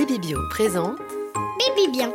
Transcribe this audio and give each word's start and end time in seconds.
Baby 0.00 0.18
Bio 0.18 0.38
présente 0.48 0.98
Baby 1.58 1.92
bien. 1.92 2.10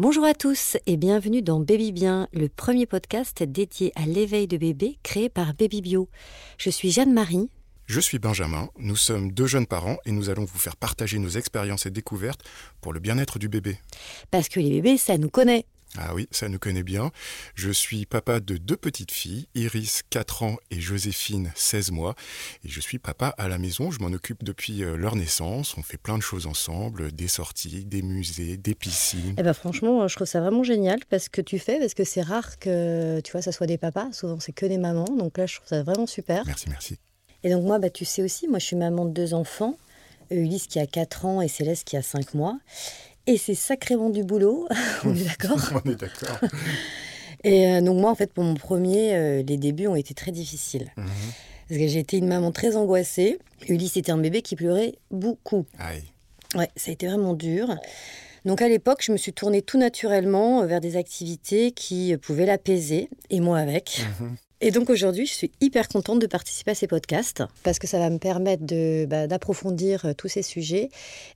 Bonjour 0.00 0.24
à 0.24 0.34
tous 0.34 0.78
et 0.86 0.96
bienvenue 0.96 1.42
dans 1.42 1.60
Baby 1.60 1.92
Bien, 1.92 2.26
le 2.32 2.48
premier 2.48 2.86
podcast 2.86 3.44
dédié 3.44 3.92
à 3.94 4.04
l'éveil 4.04 4.48
de 4.48 4.56
bébé 4.56 4.98
créé 5.04 5.28
par 5.28 5.54
Baby 5.54 5.80
Bio. 5.80 6.08
Je 6.58 6.70
suis 6.70 6.90
Jeanne-Marie. 6.90 7.50
Je 7.86 8.00
suis 8.00 8.18
Benjamin, 8.18 8.68
nous 8.78 8.96
sommes 8.96 9.30
deux 9.30 9.46
jeunes 9.46 9.66
parents 9.66 9.98
et 10.06 10.10
nous 10.10 10.28
allons 10.28 10.44
vous 10.44 10.58
faire 10.58 10.76
partager 10.76 11.20
nos 11.20 11.28
expériences 11.28 11.86
et 11.86 11.90
découvertes 11.92 12.42
pour 12.80 12.92
le 12.92 12.98
bien-être 12.98 13.38
du 13.38 13.48
bébé. 13.48 13.78
Parce 14.32 14.48
que 14.48 14.58
les 14.58 14.70
bébés, 14.70 14.96
ça 14.96 15.18
nous 15.18 15.30
connaît. 15.30 15.66
Ah 15.98 16.14
oui, 16.14 16.28
ça 16.30 16.48
nous 16.48 16.58
connaît 16.58 16.84
bien. 16.84 17.10
Je 17.54 17.70
suis 17.70 18.06
papa 18.06 18.38
de 18.38 18.56
deux 18.56 18.76
petites 18.76 19.10
filles, 19.10 19.48
Iris 19.54 20.02
4 20.10 20.44
ans 20.44 20.56
et 20.70 20.80
Joséphine 20.80 21.50
16 21.56 21.90
mois. 21.90 22.14
Et 22.64 22.68
je 22.68 22.80
suis 22.80 22.98
papa 22.98 23.34
à 23.38 23.48
la 23.48 23.58
maison, 23.58 23.90
je 23.90 23.98
m'en 23.98 24.08
occupe 24.08 24.44
depuis 24.44 24.84
euh, 24.84 24.96
leur 24.96 25.16
naissance. 25.16 25.76
On 25.76 25.82
fait 25.82 25.96
plein 25.96 26.16
de 26.16 26.22
choses 26.22 26.46
ensemble, 26.46 27.10
des 27.10 27.26
sorties, 27.26 27.84
des 27.84 28.02
musées, 28.02 28.56
des 28.56 28.74
piscines. 28.76 29.34
Eh 29.36 29.42
ben 29.42 29.52
franchement, 29.52 30.06
je 30.06 30.14
trouve 30.14 30.28
ça 30.28 30.40
vraiment 30.40 30.62
génial 30.62 31.00
parce 31.08 31.28
que 31.28 31.40
tu 31.40 31.58
fais, 31.58 31.80
parce 31.80 31.94
que 31.94 32.04
c'est 32.04 32.22
rare 32.22 32.58
que 32.60 33.20
tu 33.20 33.32
vois, 33.32 33.42
ça 33.42 33.50
soit 33.50 33.66
des 33.66 33.78
papas. 33.78 34.12
Souvent, 34.12 34.38
c'est 34.38 34.52
que 34.52 34.66
des 34.66 34.78
mamans. 34.78 35.16
Donc 35.18 35.38
là, 35.38 35.46
je 35.46 35.56
trouve 35.56 35.68
ça 35.68 35.82
vraiment 35.82 36.06
super. 36.06 36.44
Merci, 36.46 36.68
merci. 36.68 36.98
Et 37.42 37.50
donc 37.50 37.64
moi, 37.64 37.78
bah, 37.78 37.90
tu 37.90 38.04
sais 38.04 38.22
aussi, 38.22 38.46
moi, 38.46 38.58
je 38.58 38.66
suis 38.66 38.76
maman 38.76 39.06
de 39.06 39.12
deux 39.12 39.34
enfants. 39.34 39.76
Ulysse 40.30 40.68
qui 40.68 40.78
a 40.78 40.86
4 40.86 41.24
ans 41.24 41.40
et 41.40 41.48
Céleste 41.48 41.84
qui 41.84 41.96
a 41.96 42.02
5 42.02 42.34
mois. 42.34 42.58
Et 43.30 43.36
c'est 43.36 43.54
sacrément 43.54 44.10
du 44.10 44.24
boulot, 44.24 44.66
on 45.04 45.14
est 45.14 45.22
d'accord 45.22 45.60
On 45.84 45.88
est 45.88 45.94
d'accord. 45.94 46.40
Et 47.44 47.68
euh, 47.68 47.80
donc 47.80 48.00
moi, 48.00 48.10
en 48.10 48.16
fait, 48.16 48.32
pour 48.32 48.42
mon 48.42 48.54
premier, 48.54 49.14
euh, 49.14 49.42
les 49.44 49.56
débuts 49.56 49.86
ont 49.86 49.94
été 49.94 50.14
très 50.14 50.32
difficiles. 50.32 50.90
Mhm. 50.96 51.06
Parce 51.68 51.80
que 51.80 51.86
j'ai 51.86 52.00
été 52.00 52.16
une 52.16 52.26
maman 52.26 52.50
très 52.50 52.74
angoissée. 52.74 53.38
Ulysse 53.68 53.96
était 53.96 54.10
un 54.10 54.18
bébé 54.18 54.42
qui 54.42 54.56
pleurait 54.56 54.96
beaucoup. 55.12 55.64
Aïe. 55.78 56.02
Ouais, 56.56 56.68
ça 56.74 56.90
a 56.90 56.92
été 56.92 57.06
vraiment 57.06 57.34
dur. 57.34 57.68
Donc 58.44 58.62
à 58.62 58.68
l'époque, 58.68 58.98
je 59.02 59.12
me 59.12 59.16
suis 59.16 59.32
tournée 59.32 59.62
tout 59.62 59.78
naturellement 59.78 60.62
euh, 60.62 60.66
vers 60.66 60.80
des 60.80 60.96
activités 60.96 61.70
qui 61.70 62.16
pouvaient 62.16 62.46
l'apaiser, 62.46 63.08
et 63.30 63.38
moi 63.38 63.58
avec. 63.58 64.02
Mhm. 64.20 64.36
Et 64.62 64.70
donc 64.70 64.90
aujourd'hui, 64.90 65.24
je 65.24 65.32
suis 65.32 65.50
hyper 65.62 65.88
contente 65.88 66.18
de 66.18 66.26
participer 66.26 66.72
à 66.72 66.74
ces 66.74 66.86
podcasts 66.86 67.42
parce 67.62 67.78
que 67.78 67.86
ça 67.86 67.98
va 67.98 68.10
me 68.10 68.18
permettre 68.18 68.64
de, 68.64 69.06
bah, 69.06 69.26
d'approfondir 69.26 70.04
euh, 70.04 70.12
tous 70.12 70.28
ces 70.28 70.42
sujets 70.42 70.90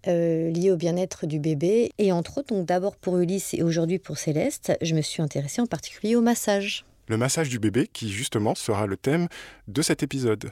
euh, 0.07 0.51
liés 0.51 0.71
au 0.71 0.77
bien-être 0.77 1.27
du 1.27 1.39
bébé. 1.39 1.91
Et 1.97 2.13
entre 2.13 2.39
autres, 2.39 2.55
donc 2.55 2.67
d'abord 2.67 2.97
pour 2.97 3.19
Ulysse 3.19 3.55
et 3.55 3.63
aujourd'hui 3.63 3.99
pour 3.99 4.19
Céleste, 4.19 4.77
je 4.83 4.95
me 4.95 5.01
suis 5.01 5.23
intéressée 5.23 5.63
en 5.63 5.67
particulier 5.67 6.17
au 6.17 6.21
massage. 6.21 6.85
Le 7.09 7.17
massage 7.17 7.49
du 7.49 7.59
bébé 7.59 7.89
qui 7.91 8.11
justement 8.11 8.55
sera 8.55 8.87
le 8.87 8.97
thème 8.99 9.29
de 9.69 9.81
cet 9.81 10.03
épisode. 10.03 10.51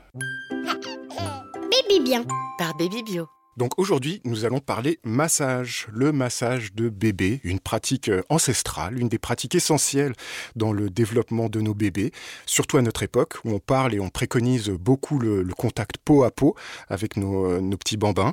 Baby 1.71 2.01
bien. 2.03 2.25
Par 2.59 2.75
Baby 2.77 3.03
Bio. 3.03 3.27
Donc 3.57 3.79
aujourd'hui, 3.79 4.23
nous 4.25 4.47
allons 4.47 4.61
parler 4.61 4.99
massage, 5.05 5.87
le 5.93 6.11
massage 6.11 6.73
de 6.73 6.89
bébé, 6.89 7.41
une 7.45 7.61
pratique 7.61 8.09
euh, 8.09 8.23
ancestrale, 8.31 8.99
une 8.99 9.11
des 9.11 9.19
pratiques 9.19 9.55
essentielles 9.55 10.15
dans 10.57 10.73
le 10.73 10.89
développement 10.89 11.51
de 11.51 11.61
nos 11.61 11.75
bébés, 11.75 12.13
surtout 12.47 12.79
à 12.79 12.83
notre 12.83 13.03
époque 13.03 13.37
où 13.45 13.51
on 13.51 13.59
parle 13.59 13.95
et 13.95 14.01
on 14.01 14.09
préconise 14.09 14.71
beaucoup 14.71 15.19
le, 15.19 15.45
contact 15.55 15.99
peau 15.99 16.25
à 16.25 16.31
peau 16.31 16.57
avec 16.89 17.19
nos, 17.19 17.47
euh, 17.47 17.77
petits 17.77 17.99
bambins. 17.99 18.33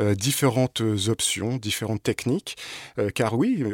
Euh, 0.00 0.14
différentes 0.14 0.82
options, 1.08 1.56
différentes 1.56 2.02
techniques, 2.02 2.56
car 3.14 3.36
oui, 3.38 3.64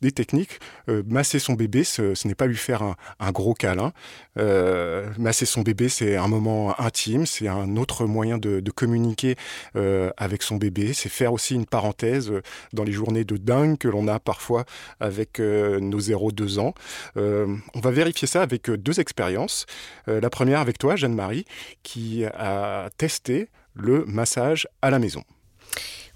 des 0.00 0.12
techniques, 0.12 0.58
masser 0.88 1.38
son 1.38 1.54
bébé, 1.54 1.84
ce, 1.84 2.26
n'est 2.26 2.34
pas 2.34 2.46
lui 2.46 2.56
faire 2.56 2.82
un, 3.20 3.32
gros 3.32 3.54
câlin. 3.54 3.92
Masser 4.36 5.46
son 5.46 5.62
bébé, 5.62 5.88
c'est 5.88 6.16
un 6.16 6.28
moment 6.28 6.78
intime, 6.80 7.26
c'est 7.26 7.48
un 7.48 7.76
autre 7.76 8.06
moyen 8.06 8.38
de, 8.38 8.60
de 8.60 8.70
communiquer 8.70 9.36
euh, 9.76 10.10
avec 10.26 10.42
son 10.42 10.56
bébé. 10.56 10.92
C'est 10.92 11.08
faire 11.08 11.32
aussi 11.32 11.54
une 11.54 11.64
parenthèse 11.64 12.30
euh, 12.30 12.42
dans 12.72 12.84
les 12.84 12.92
journées 12.92 13.24
de 13.24 13.36
dingue 13.36 13.78
que 13.78 13.88
l'on 13.88 14.08
a 14.08 14.20
parfois 14.20 14.66
avec 15.00 15.40
euh, 15.40 15.80
nos 15.80 16.00
0-2 16.00 16.58
ans. 16.58 16.74
Euh, 17.16 17.56
on 17.74 17.80
va 17.80 17.90
vérifier 17.90 18.28
ça 18.28 18.42
avec 18.42 18.70
deux 18.70 19.00
expériences. 19.00 19.66
La 20.06 20.30
première 20.30 20.60
avec 20.60 20.78
toi, 20.78 20.96
Jeanne-Marie, 20.96 21.44
qui 21.82 22.24
a 22.24 22.90
testé 22.98 23.48
le 23.74 24.04
massage 24.04 24.68
à 24.82 24.90
la 24.90 24.98
maison. 24.98 25.22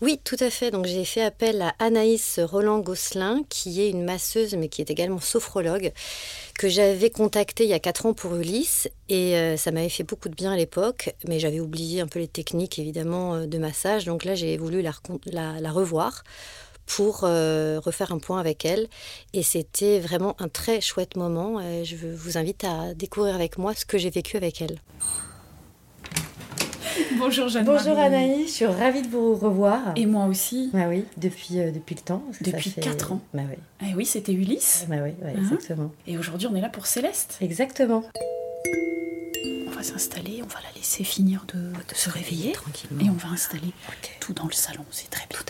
Oui, 0.02 0.18
tout 0.24 0.36
à 0.40 0.48
fait. 0.48 0.70
Donc 0.70 0.86
j'ai 0.86 1.04
fait 1.04 1.22
appel 1.22 1.60
à 1.60 1.74
Anaïs 1.78 2.40
Roland-Gosselin, 2.42 3.42
qui 3.50 3.82
est 3.82 3.90
une 3.90 4.04
masseuse, 4.04 4.54
mais 4.54 4.68
qui 4.68 4.80
est 4.80 4.90
également 4.90 5.20
sophrologue, 5.20 5.92
que 6.58 6.70
j'avais 6.70 7.10
contactée 7.10 7.64
il 7.64 7.70
y 7.70 7.74
a 7.74 7.78
4 7.78 8.06
ans 8.06 8.14
pour 8.14 8.34
Ulysse. 8.36 8.88
Et 9.10 9.36
euh, 9.36 9.58
ça 9.58 9.72
m'avait 9.72 9.90
fait 9.90 10.04
beaucoup 10.04 10.30
de 10.30 10.34
bien 10.34 10.52
à 10.52 10.56
l'époque, 10.56 11.14
mais 11.28 11.38
j'avais 11.38 11.60
oublié 11.60 12.00
un 12.00 12.06
peu 12.06 12.18
les 12.18 12.28
techniques, 12.28 12.78
évidemment, 12.78 13.34
euh, 13.34 13.46
de 13.46 13.58
massage. 13.58 14.06
Donc 14.06 14.24
là, 14.24 14.34
j'ai 14.34 14.56
voulu 14.56 14.80
la, 14.80 15.70
revoir 15.70 16.24
pour 16.86 17.24
euh, 17.24 17.78
refaire 17.84 18.10
un 18.10 18.18
point 18.18 18.40
avec 18.40 18.64
elle. 18.64 18.88
Et 19.34 19.42
c'était 19.42 20.00
vraiment 20.00 20.34
un 20.38 20.48
très 20.48 20.80
chouette 20.80 21.16
moment. 21.16 21.60
Je 21.84 21.96
vous 21.96 22.38
invite 22.38 22.64
à 22.64 22.94
découvrir 22.94 23.34
avec 23.34 23.58
moi 23.58 23.74
ce 23.74 23.84
que 23.84 23.98
j'ai 23.98 24.10
vécu 24.10 24.38
avec 24.38 24.62
elle. 24.62 24.78
Bonjour 27.18 27.48
Jeanne. 27.48 27.64
Bonjour 27.64 27.98
Anaïs, 27.98 28.48
je 28.48 28.52
suis 28.52 28.66
ravie 28.66 29.02
de 29.02 29.08
vous 29.08 29.34
revoir. 29.34 29.80
Et 29.96 30.06
moi 30.06 30.26
aussi. 30.26 30.70
Ah 30.74 30.88
oui, 30.88 31.04
depuis, 31.16 31.60
euh, 31.60 31.70
depuis 31.70 31.94
le 31.94 32.00
temps. 32.00 32.22
Depuis 32.40 32.70
fait- 32.70 32.80
quatre 32.80 33.12
ans. 33.12 33.20
Bah 33.34 33.42
oui, 33.48 33.56
Eh 33.88 33.94
oui, 33.94 34.04
c'était 34.06 34.32
Ulysse. 34.32 34.86
bah 34.88 34.96
oui, 35.02 35.10
ouais, 35.22 35.34
Hein 35.36 35.40
exactement. 35.40 35.90
Et 36.06 36.18
aujourd'hui, 36.18 36.48
on 36.50 36.54
est 36.56 36.60
là 36.60 36.68
pour 36.68 36.86
Céleste. 36.86 37.38
Exactement. 37.40 38.02
On 39.66 39.70
va 39.70 39.82
s'installer, 39.82 40.40
on 40.42 40.46
va 40.46 40.60
la 40.62 40.76
laisser 40.76 41.04
finir 41.04 41.44
de, 41.54 41.58
de 41.58 41.94
se 41.94 42.10
réveiller. 42.10 42.52
Tranquillement. 42.52 43.02
Et 43.04 43.08
on 43.10 43.14
va 43.28 43.32
installer 43.32 43.72
tout 44.20 44.32
dans 44.34 44.46
le 44.46 44.52
salon, 44.52 44.84
c'est 44.90 45.08
très 45.10 45.26
bien. 45.28 45.38
Tout 45.38 45.44
à 45.48 45.49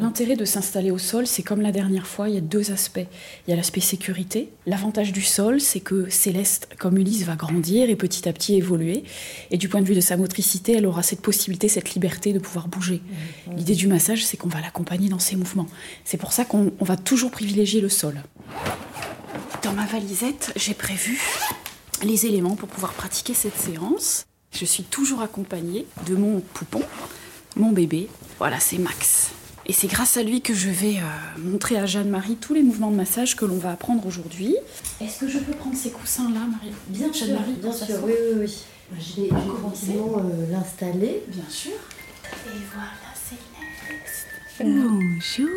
L'intérêt 0.00 0.34
de 0.34 0.46
s'installer 0.46 0.90
au 0.90 0.96
sol, 0.96 1.26
c'est 1.26 1.42
comme 1.42 1.60
la 1.60 1.72
dernière 1.72 2.06
fois, 2.06 2.30
il 2.30 2.34
y 2.34 2.38
a 2.38 2.40
deux 2.40 2.70
aspects. 2.70 3.06
Il 3.46 3.50
y 3.50 3.52
a 3.52 3.56
l'aspect 3.56 3.82
sécurité. 3.82 4.48
L'avantage 4.64 5.12
du 5.12 5.20
sol, 5.20 5.60
c'est 5.60 5.80
que 5.80 6.08
Céleste, 6.08 6.70
comme 6.78 6.96
Ulysse, 6.96 7.24
va 7.24 7.36
grandir 7.36 7.90
et 7.90 7.96
petit 7.96 8.26
à 8.26 8.32
petit 8.32 8.54
évoluer. 8.54 9.04
Et 9.50 9.58
du 9.58 9.68
point 9.68 9.82
de 9.82 9.86
vue 9.86 9.94
de 9.94 10.00
sa 10.00 10.16
motricité, 10.16 10.72
elle 10.72 10.86
aura 10.86 11.02
cette 11.02 11.20
possibilité, 11.20 11.68
cette 11.68 11.92
liberté 11.92 12.32
de 12.32 12.38
pouvoir 12.38 12.68
bouger. 12.68 13.02
L'idée 13.54 13.74
du 13.74 13.88
massage, 13.88 14.24
c'est 14.24 14.38
qu'on 14.38 14.48
va 14.48 14.62
l'accompagner 14.62 15.10
dans 15.10 15.18
ses 15.18 15.36
mouvements. 15.36 15.66
C'est 16.06 16.16
pour 16.16 16.32
ça 16.32 16.46
qu'on 16.46 16.72
on 16.80 16.84
va 16.86 16.96
toujours 16.96 17.30
privilégier 17.30 17.82
le 17.82 17.90
sol. 17.90 18.22
Dans 19.62 19.74
ma 19.74 19.84
valisette, 19.84 20.52
j'ai 20.56 20.72
prévu 20.72 21.20
les 22.02 22.24
éléments 22.24 22.56
pour 22.56 22.70
pouvoir 22.70 22.94
pratiquer 22.94 23.34
cette 23.34 23.58
séance. 23.58 24.24
Je 24.50 24.64
suis 24.64 24.84
toujours 24.84 25.20
accompagnée 25.20 25.84
de 26.06 26.14
mon 26.14 26.40
poupon, 26.40 26.80
mon 27.54 27.70
bébé. 27.70 28.08
Voilà, 28.38 28.58
c'est 28.60 28.78
Max. 28.78 29.32
Et 29.70 29.72
c'est 29.72 29.86
grâce 29.86 30.16
à 30.16 30.24
lui 30.24 30.40
que 30.40 30.52
je 30.52 30.68
vais 30.68 30.96
euh, 30.96 31.38
montrer 31.38 31.76
à 31.76 31.86
Jeanne-Marie 31.86 32.34
tous 32.34 32.54
les 32.54 32.62
mouvements 32.64 32.90
de 32.90 32.96
massage 32.96 33.36
que 33.36 33.44
l'on 33.44 33.56
va 33.56 33.70
apprendre 33.70 34.04
aujourd'hui. 34.04 34.56
Est-ce 35.00 35.20
que 35.20 35.28
je 35.28 35.38
peux 35.38 35.52
prendre 35.52 35.76
ces 35.76 35.92
coussins-là, 35.92 36.40
Marie? 36.40 36.72
Bien 36.88 37.12
sûr, 37.12 37.28
Jeanne-Marie, 37.28 37.52
bien 37.52 37.70
sûr, 37.72 37.86
oui, 38.02 38.12
oui, 38.32 38.38
oui. 38.40 38.64
Je 38.98 39.20
vais, 39.20 39.28
je 39.28 39.32
vais 39.32 39.60
commencer. 39.60 39.86
tranquillement 39.92 40.24
euh, 40.24 40.50
l'installer. 40.50 41.22
Bien 41.28 41.48
sûr. 41.48 41.70
Et 41.70 42.58
voilà, 42.74 42.90
Céleste. 43.14 44.26
Bonjour. 44.58 45.48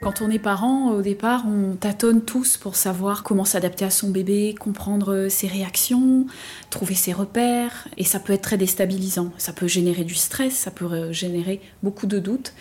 Quand 0.00 0.22
on 0.22 0.30
est 0.30 0.38
parent, 0.38 0.90
au 0.92 1.02
départ, 1.02 1.44
on 1.46 1.76
tâtonne 1.76 2.22
tous 2.22 2.56
pour 2.56 2.74
savoir 2.74 3.22
comment 3.22 3.44
s'adapter 3.44 3.84
à 3.84 3.90
son 3.90 4.08
bébé, 4.08 4.54
comprendre 4.58 5.12
euh, 5.12 5.28
ses 5.28 5.46
réactions, 5.46 6.24
trouver 6.70 6.94
ses 6.94 7.12
repères, 7.12 7.86
et 7.98 8.04
ça 8.04 8.18
peut 8.18 8.32
être 8.32 8.42
très 8.42 8.56
déstabilisant. 8.56 9.30
Ça 9.36 9.52
peut 9.52 9.68
générer 9.68 10.04
du 10.04 10.14
stress, 10.14 10.54
ça 10.54 10.70
peut 10.70 11.12
générer 11.12 11.60
beaucoup 11.82 12.06
de 12.06 12.18
doutes. 12.18 12.54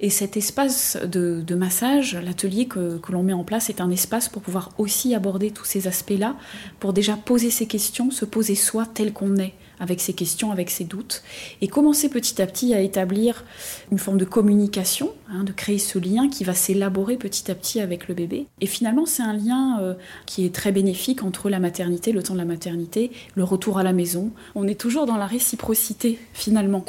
Et 0.00 0.10
cet 0.10 0.36
espace 0.36 0.98
de, 1.04 1.54
massage, 1.54 2.18
l'atelier 2.22 2.66
que, 2.66 2.98
que 2.98 3.12
l'on 3.12 3.22
met 3.22 3.32
en 3.32 3.44
place, 3.44 3.70
est 3.70 3.80
un 3.80 3.90
espace 3.90 4.28
pour 4.28 4.42
pouvoir 4.42 4.70
aussi 4.78 5.14
aborder 5.14 5.50
tous 5.50 5.64
ces 5.64 5.88
aspects-là, 5.88 6.36
pour 6.80 6.92
déjà 6.92 7.16
poser 7.16 7.50
ses 7.50 7.66
questions, 7.66 8.10
se 8.10 8.24
poser 8.24 8.54
soi 8.54 8.86
tel 8.86 9.12
qu'on 9.12 9.36
est, 9.36 9.54
avec 9.80 10.00
ses 10.00 10.12
questions, 10.12 10.50
avec 10.50 10.70
ses 10.70 10.84
doutes, 10.84 11.22
et 11.60 11.68
commencer 11.68 12.08
petit 12.08 12.40
à 12.40 12.46
petit 12.46 12.74
à 12.74 12.80
établir 12.80 13.44
une 13.90 13.98
forme 13.98 14.18
de 14.18 14.24
communication, 14.24 15.12
hein, 15.30 15.44
de 15.44 15.52
créer 15.52 15.78
ce 15.78 15.98
lien 15.98 16.28
qui 16.28 16.44
va 16.44 16.54
s'élaborer 16.54 17.16
petit 17.16 17.50
à 17.50 17.54
petit 17.54 17.80
avec 17.80 18.08
le 18.08 18.14
bébé. 18.14 18.46
Et 18.60 18.66
finalement, 18.66 19.06
c'est 19.06 19.22
un 19.22 19.34
lien 19.34 19.80
euh, 19.80 19.94
qui 20.26 20.44
est 20.44 20.54
très 20.54 20.72
bénéfique 20.72 21.22
entre 21.22 21.50
la 21.50 21.58
maternité, 21.58 22.12
le 22.12 22.22
temps 22.22 22.34
de 22.34 22.38
la 22.38 22.44
maternité, 22.44 23.10
le 23.34 23.44
retour 23.44 23.78
à 23.78 23.82
la 23.82 23.92
maison. 23.92 24.30
On 24.54 24.66
est 24.66 24.80
toujours 24.80 25.06
dans 25.06 25.16
la 25.16 25.26
réciprocité, 25.26 26.18
finalement. 26.32 26.84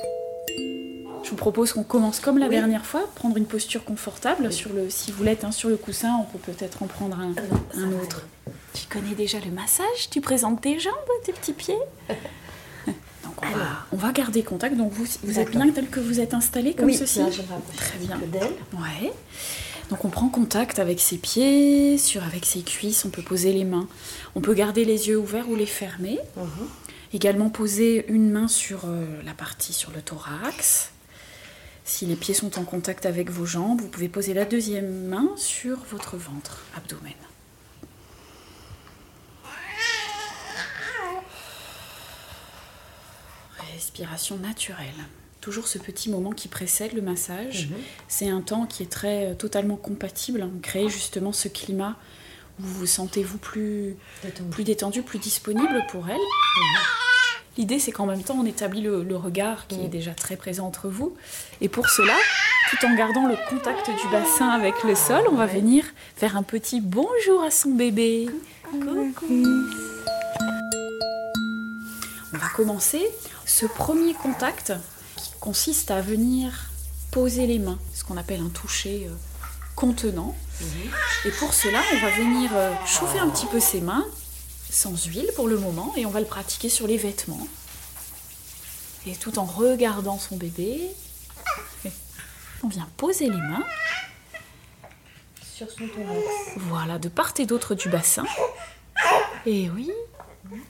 Je 1.27 1.31
vous 1.31 1.35
propose 1.35 1.73
qu'on 1.73 1.83
commence 1.83 2.21
comme 2.21 2.37
la 2.37 2.45
Oui. 2.47 2.55
dernière 2.55 2.85
fois, 2.85 3.05
prendre 3.15 3.35
une 3.35 3.45
posture 3.47 3.83
confortable 3.83 4.49
sur 4.53 4.71
le, 4.71 4.89
si 4.89 5.11
vous 5.11 5.25
l'êtes, 5.25 5.43
hein, 5.43 5.51
sur 5.51 5.67
le 5.67 5.75
coussin, 5.75 6.15
on 6.21 6.23
peut 6.23 6.39
peut-être 6.53 6.83
en 6.83 6.87
prendre 6.87 7.19
un, 7.19 7.33
un 7.77 7.91
autre. 8.01 8.25
Tu 8.73 8.87
connais 8.87 9.13
déjà 9.13 9.37
le 9.43 9.51
massage? 9.51 10.09
Tu 10.09 10.21
présentes 10.21 10.61
tes 10.61 10.79
jambes, 10.79 10.93
tes 11.25 11.33
petits 11.33 11.51
pieds? 11.51 11.75
Donc 13.25 13.35
on 13.43 13.57
va, 13.57 13.65
on 13.91 13.97
va 13.97 14.13
garder 14.13 14.41
contact. 14.41 14.77
Donc 14.77 14.93
vous, 14.93 15.03
vous 15.23 15.37
êtes 15.37 15.51
bien 15.51 15.69
tel 15.69 15.89
que 15.89 15.99
vous 15.99 16.21
êtes 16.21 16.33
installé 16.33 16.73
comme 16.73 16.85
oui, 16.85 16.95
ceci? 16.95 17.19
là, 17.19 17.25
je 17.29 17.41
Très 17.75 17.97
bien. 17.99 18.17
Ouais. 18.73 19.11
Donc 19.89 20.05
on 20.05 20.09
prend 20.09 20.29
contact 20.29 20.79
avec 20.79 21.01
ses 21.01 21.17
pieds, 21.17 21.97
sur 21.97 22.23
avec 22.23 22.45
ses 22.45 22.61
cuisses, 22.61 23.03
on 23.03 23.09
peut 23.09 23.21
poser 23.21 23.51
les 23.51 23.65
mains. 23.65 23.89
On 24.35 24.39
peut 24.39 24.53
garder 24.53 24.85
les 24.85 25.09
yeux 25.09 25.17
ouverts 25.17 25.49
ou 25.49 25.55
les 25.57 25.65
fermer. 25.65 26.19
Mhm. 26.37 26.47
Également 27.11 27.49
poser 27.49 28.05
une 28.09 28.29
main 28.31 28.47
sur 28.47 28.85
euh, 28.85 29.05
la 29.25 29.33
partie 29.33 29.73
sur 29.73 29.91
le 29.91 30.01
thorax. 30.01 30.91
Si 31.87 32.05
les 32.05 32.17
pieds 32.17 32.33
sont 32.33 32.59
en 32.59 32.65
contact 32.65 33.05
avec 33.05 33.29
vos 33.31 33.45
jambes, 33.45 33.79
vous 33.79 33.87
pouvez 33.87 34.09
poser 34.09 34.33
la 34.33 34.43
deuxième 34.43 35.05
main 35.05 35.29
sur 35.37 35.77
votre 35.89 36.17
ventre, 36.17 36.65
abdomen. 36.75 37.13
Respiration 43.73 44.37
naturelle. 44.37 45.05
Toujours 45.39 45.69
ce 45.69 45.77
petit 45.77 46.09
moment 46.09 46.33
qui 46.33 46.49
précède 46.49 46.91
le 46.91 47.01
massage. 47.01 47.69
Mhm. 47.69 47.77
C'est 48.09 48.29
un 48.29 48.41
temps 48.41 48.65
qui 48.65 48.83
est 48.83 48.91
très 48.91 49.27
euh, 49.27 49.33
totalement 49.33 49.77
compatible. 49.77 50.43
On 50.43 50.59
crée 50.59 50.89
justement 50.89 51.31
ce 51.31 51.47
climat 51.47 51.95
où 52.59 52.63
vous 52.63 52.79
vous 52.79 52.85
sentez-vous 52.85 53.37
plus 53.37 53.95
détendu. 54.23 54.49
plus 54.49 54.63
détendu, 54.65 55.03
plus 55.03 55.19
disponible 55.19 55.85
pour 55.89 56.09
elle. 56.09 56.17
Mhm. 56.17 57.06
L'idée, 57.57 57.79
c'est 57.79 57.91
qu'en 57.91 58.05
même 58.05 58.21
temps, 58.21 58.37
on 58.39 58.45
établit 58.45 58.81
le, 58.81 59.15
regard 59.15 59.65
qui 59.67 59.83
est 59.83 59.87
déjà 59.87 60.13
très 60.13 60.35
présent 60.35 60.67
entre 60.67 60.89
vous. 60.89 61.15
Et 61.59 61.69
pour 61.69 61.89
cela, 61.89 62.13
tout 62.69 62.85
en 62.85 62.95
gardant 62.95 63.27
le 63.27 63.35
contact 63.49 63.89
du 63.89 64.07
bassin 64.11 64.49
avec 64.49 64.83
le 64.83 64.93
sol, 64.93 65.23
on 65.31 65.35
va 65.35 65.47
venir 65.47 65.83
faire 66.15 66.37
un 66.37 66.43
petit 66.43 66.81
bonjour 66.81 67.41
à 67.43 67.49
son 67.49 67.71
bébé. 67.71 68.29
Coucou. 68.69 69.43
On 72.33 72.37
va 72.37 72.49
commencer 72.55 73.01
ce 73.45 73.65
premier 73.65 74.13
contact 74.13 74.73
qui 75.15 75.31
consiste 75.39 75.89
à 75.89 76.01
venir 76.01 76.69
poser 77.11 77.47
les 77.47 77.57
mains, 77.57 77.79
ce 77.95 78.03
qu'on 78.03 78.17
appelle 78.17 78.41
un 78.41 78.49
toucher 78.49 79.07
euh, 79.09 79.13
contenant. 79.75 80.35
Mhm. 80.61 80.67
Et 81.25 81.31
pour 81.31 81.53
cela, 81.55 81.79
on 81.93 81.99
va 82.01 82.09
venir 82.11 82.51
euh, 82.53 82.71
chauffer 82.85 83.17
un 83.17 83.29
petit 83.29 83.47
peu 83.47 83.59
ses 83.59 83.81
mains 83.81 84.05
sans 84.69 85.05
huile 85.05 85.29
pour 85.35 85.47
le 85.47 85.57
moment 85.57 85.93
et 85.95 86.05
on 86.05 86.09
va 86.09 86.19
le 86.19 86.25
pratiquer 86.25 86.69
sur 86.69 86.87
les 86.87 86.97
vêtements. 86.97 87.47
Et 89.05 89.15
tout 89.15 89.39
en 89.39 89.45
regardant 89.45 90.19
son 90.19 90.35
bébé, 90.35 90.91
on 92.63 92.67
vient 92.67 92.87
poser 92.97 93.25
les 93.25 93.37
mains 93.37 93.65
sur 95.41 95.69
son 95.71 95.87
thorax. 95.87 96.21
Voilà, 96.57 96.99
de 96.99 97.09
part 97.09 97.33
et 97.39 97.45
d'autre 97.45 97.73
du 97.73 97.89
bassin. 97.89 98.25
Et 99.45 99.69
oui. 99.69 99.91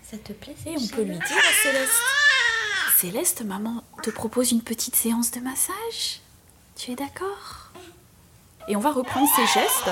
Ça 0.10 0.18
te 0.18 0.34
plaît 0.34 0.56
Et 0.66 0.76
on 0.78 0.88
peut 0.88 1.04
lui 1.04 1.18
dire 1.18 1.22
à 1.22 1.64
Céleste. 1.64 1.92
Céleste, 2.98 3.42
maman 3.44 3.84
te 4.02 4.10
propose 4.10 4.52
une 4.52 4.62
petite 4.62 4.96
séance 4.96 5.32
de 5.32 5.40
massage. 5.40 6.22
Tu 6.76 6.92
es 6.92 6.96
d'accord? 6.96 7.72
Et 8.68 8.76
on 8.76 8.80
va 8.80 8.92
reprendre 8.92 9.28
ces 9.36 9.46
gestes, 9.48 9.90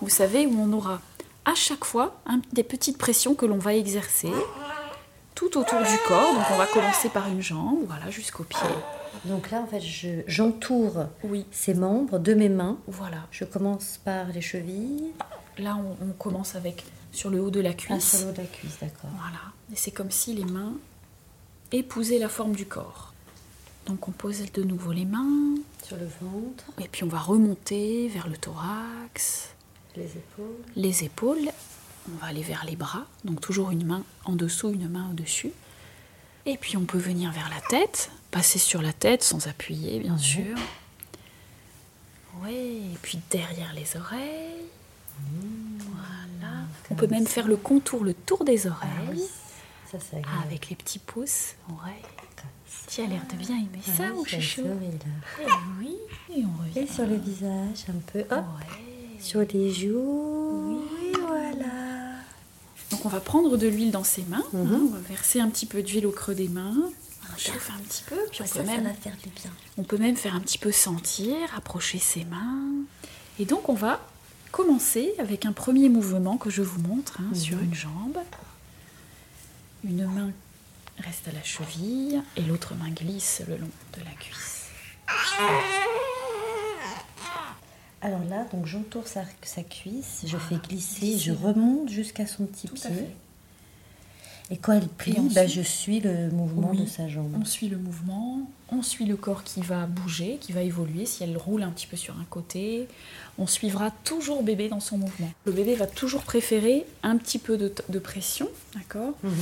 vous 0.00 0.08
savez, 0.08 0.46
où 0.46 0.60
on 0.60 0.72
aura 0.72 1.00
à 1.44 1.54
chaque 1.54 1.84
fois 1.84 2.20
des 2.52 2.64
petites 2.64 2.98
pressions 2.98 3.34
que 3.34 3.46
l'on 3.46 3.58
va 3.58 3.74
exercer 3.74 4.32
tout 5.34 5.58
autour 5.58 5.80
du 5.80 5.98
corps. 6.06 6.34
Donc 6.34 6.44
on 6.52 6.56
va 6.56 6.66
commencer 6.66 7.08
par 7.08 7.28
une 7.28 7.42
jambe, 7.42 7.84
voilà, 7.86 8.10
jusqu'au 8.10 8.44
pied. 8.44 8.60
Donc 9.24 9.50
là, 9.50 9.60
en 9.60 9.66
fait, 9.66 9.82
j'entoure 10.26 11.06
oui. 11.22 11.46
ces 11.50 11.74
membres 11.74 12.18
de 12.18 12.34
mes 12.34 12.48
mains. 12.48 12.78
Voilà. 12.86 13.26
Je 13.30 13.44
commence 13.44 13.98
par 14.04 14.26
les 14.28 14.40
chevilles. 14.40 15.12
Là, 15.58 15.76
on, 15.76 16.12
commence 16.12 16.56
avec 16.56 16.84
sur 17.12 17.30
le 17.30 17.40
haut 17.40 17.50
de 17.50 17.60
la 17.60 17.70
ah, 17.70 17.74
cuisse. 17.74 18.16
sur 18.16 18.26
le 18.26 18.30
haut 18.30 18.32
de 18.32 18.42
la 18.42 18.46
cuisse, 18.46 18.78
d'accord. 18.80 19.10
Voilà. 19.16 19.38
Et 19.72 19.76
c'est 19.76 19.92
comme 19.92 20.10
si 20.10 20.34
les 20.34 20.44
mains 20.44 20.74
épousaient 21.72 22.18
la 22.18 22.28
forme 22.28 22.54
du 22.54 22.66
corps. 22.66 23.12
Donc 23.86 24.08
on 24.08 24.10
pose 24.10 24.50
de 24.52 24.62
nouveau 24.62 24.92
les 24.92 25.04
mains. 25.04 25.54
Sur 25.82 25.96
le 25.96 26.06
ventre. 26.20 26.64
Et 26.80 26.88
puis 26.88 27.04
on 27.04 27.08
va 27.08 27.18
remonter 27.18 28.08
vers 28.08 28.28
le 28.28 28.36
thorax. 28.36 29.50
Les 29.96 30.04
épaules. 30.04 30.56
Les 30.76 31.04
épaules. 31.04 31.50
On 32.12 32.16
va 32.18 32.26
aller 32.26 32.42
vers 32.42 32.64
les 32.64 32.76
bras. 32.76 33.06
Donc 33.24 33.40
toujours 33.40 33.70
une 33.70 33.86
main 33.86 34.04
en 34.24 34.32
dessous, 34.34 34.70
une 34.70 34.88
main 34.88 35.08
au-dessus. 35.10 35.52
Et 36.46 36.58
puis 36.58 36.76
on 36.76 36.84
peut 36.84 36.98
venir 36.98 37.32
vers 37.32 37.48
la 37.48 37.60
tête, 37.68 38.10
passer 38.30 38.58
sur 38.58 38.82
la 38.82 38.92
tête 38.92 39.22
sans 39.22 39.46
appuyer, 39.46 40.00
bien 40.00 40.18
sûr. 40.18 40.56
Oui, 42.42 42.90
et 42.92 42.98
puis 43.00 43.18
derrière 43.30 43.72
les 43.72 43.96
oreilles. 43.96 44.66
Mmh. 45.18 45.78
Voilà. 45.78 46.54
On 46.90 46.94
peut 46.94 47.06
même 47.06 47.26
faire 47.26 47.48
le 47.48 47.56
contour, 47.56 48.04
le 48.04 48.12
tour 48.12 48.44
des 48.44 48.66
oreilles. 48.66 48.90
Ah 48.98 49.10
oui. 49.12 49.22
Ça, 49.90 49.98
avec 50.44 50.68
les 50.68 50.76
petits 50.76 50.98
pouces. 50.98 51.54
Ouais. 51.68 52.02
Tu 52.88 53.00
as 53.00 53.06
l'air 53.06 53.22
de 53.30 53.36
bien 53.36 53.56
aimer 53.56 53.80
ah 53.88 53.92
ça, 53.96 54.08
mon 54.10 54.24
chouchou. 54.24 54.62
Et 54.62 55.44
oui, 55.78 55.96
et 56.36 56.44
on 56.44 56.62
revient. 56.62 56.80
Et 56.80 56.86
sur 56.86 57.06
le 57.06 57.16
visage, 57.16 57.86
un 57.88 58.00
peu. 58.12 58.20
Hop. 58.30 58.44
Sur 59.24 59.40
les 59.40 59.72
joues. 59.72 60.82
Oui, 61.00 61.12
voilà. 61.18 61.64
Donc 62.90 63.06
on 63.06 63.08
va 63.08 63.20
prendre 63.20 63.56
de 63.56 63.66
l'huile 63.66 63.90
dans 63.90 64.04
ses 64.04 64.22
mains. 64.24 64.44
Mhm. 64.52 64.88
on 64.88 64.92
va 64.92 64.98
verser 65.08 65.40
un 65.40 65.48
petit 65.48 65.64
peu 65.64 65.82
d'huile 65.82 66.06
au 66.06 66.10
creux 66.10 66.34
des 66.34 66.48
mains. 66.48 66.74
On 67.32 67.38
chauffe 67.38 67.70
un 67.74 67.82
petit 67.84 68.04
peu. 68.06 68.18
Puis 68.30 68.42
on, 68.42 68.46
peut 68.46 68.62
même, 68.64 68.94
faire 69.00 69.16
du 69.16 69.30
bien. 69.30 69.50
on 69.78 69.82
peut 69.82 69.96
même 69.96 70.16
faire 70.16 70.34
un 70.34 70.40
petit 70.40 70.58
peu 70.58 70.72
sentir, 70.72 71.34
approcher 71.56 71.98
ses 71.98 72.24
mains. 72.24 72.68
Et 73.38 73.46
donc 73.46 73.70
on 73.70 73.74
va 73.74 74.06
commencer 74.52 75.14
avec 75.18 75.46
un 75.46 75.52
premier 75.52 75.88
mouvement 75.88 76.36
que 76.36 76.50
je 76.50 76.60
vous 76.60 76.82
montre 76.82 77.18
hein, 77.20 77.34
sur 77.34 77.56
mhm. 77.56 77.64
une 77.64 77.74
jambe. 77.74 78.18
Une 79.84 80.04
main 80.04 80.32
reste 80.98 81.28
à 81.28 81.32
la 81.32 81.42
cheville 81.42 82.22
et 82.36 82.42
l'autre 82.42 82.74
main 82.74 82.90
glisse 82.90 83.40
le 83.48 83.56
long 83.56 83.70
de 83.94 84.04
la 84.04 84.10
cuisse. 84.12 84.66
Alors 88.04 88.20
là, 88.28 88.46
donc 88.52 88.66
j'entoure 88.66 89.06
sa, 89.06 89.24
cuisse, 89.62 90.24
je 90.26 90.36
fais 90.36 90.56
glisser, 90.56 91.18
je 91.18 91.32
remonte 91.32 91.88
jusqu'à 91.88 92.26
son 92.26 92.44
petit 92.44 92.68
pied. 92.68 92.90
Et 94.50 94.58
quand 94.58 94.72
elle 94.72 94.88
plie, 94.88 95.16
bah, 95.34 95.46
je 95.46 95.62
suis 95.62 96.00
le 96.00 96.30
mouvement 96.30 96.74
de 96.74 96.84
sa 96.84 97.08
jambe. 97.08 97.34
On 97.40 97.46
suit 97.46 97.68
le 97.68 97.78
mouvement, 97.78 98.42
on 98.70 98.82
suit 98.82 99.06
le 99.06 99.16
corps 99.16 99.42
qui 99.42 99.62
va 99.62 99.86
bouger, 99.86 100.36
qui 100.38 100.52
va 100.52 100.60
évoluer. 100.60 101.06
Si 101.06 101.24
elle 101.24 101.38
roule 101.38 101.62
un 101.62 101.70
petit 101.70 101.86
peu 101.86 101.96
sur 101.96 102.14
un 102.18 102.26
côté, 102.28 102.86
on 103.38 103.46
suivra 103.46 103.90
toujours 104.04 104.42
bébé 104.42 104.68
dans 104.68 104.80
son 104.80 104.98
mouvement. 104.98 105.32
Le 105.46 105.52
bébé 105.52 105.74
va 105.74 105.86
toujours 105.86 106.24
préférer 106.24 106.84
un 107.02 107.16
petit 107.16 107.38
peu 107.38 107.56
de, 107.56 107.98
pression, 107.98 108.50
d'accord? 108.74 109.14
Mhm. 109.22 109.32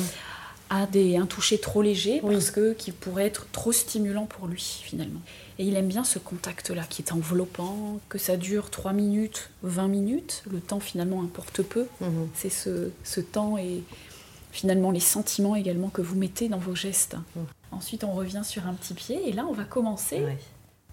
À 0.74 0.86
des, 0.86 1.18
un 1.18 1.26
toucher 1.26 1.58
trop 1.58 1.82
léger, 1.82 2.22
parce 2.22 2.50
que 2.50 2.72
qui 2.72 2.92
pourrait 2.92 3.26
être 3.26 3.46
trop 3.52 3.72
stimulant 3.72 4.24
pour 4.24 4.46
lui, 4.46 4.80
finalement. 4.82 5.20
Et 5.58 5.66
il 5.66 5.76
aime 5.76 5.88
bien 5.88 6.02
ce 6.02 6.18
contact-là 6.18 6.84
qui 6.88 7.02
est 7.02 7.12
enveloppant, 7.12 8.00
que 8.08 8.16
ça 8.16 8.38
dure 8.38 8.70
3 8.70 8.94
minutes, 8.94 9.50
20 9.64 9.88
minutes. 9.88 10.42
Le 10.50 10.60
temps 10.60 10.80
finalement 10.80 11.22
importe 11.22 11.60
peu. 11.60 11.86
Mhm. 12.00 12.28
C'est 12.32 12.48
ce, 12.48 13.20
temps 13.20 13.58
et 13.58 13.82
finalement 14.50 14.90
les 14.90 15.00
sentiments 15.00 15.56
également 15.56 15.90
que 15.90 16.00
vous 16.00 16.16
mettez 16.16 16.48
dans 16.48 16.56
vos 16.56 16.74
gestes. 16.74 17.16
Mhm. 17.36 17.44
Ensuite, 17.72 18.02
on 18.02 18.12
revient 18.12 18.42
sur 18.42 18.66
un 18.66 18.72
petit 18.72 18.94
pied 18.94 19.28
et 19.28 19.32
là, 19.32 19.44
on 19.46 19.52
va 19.52 19.64
commencer. 19.64 20.22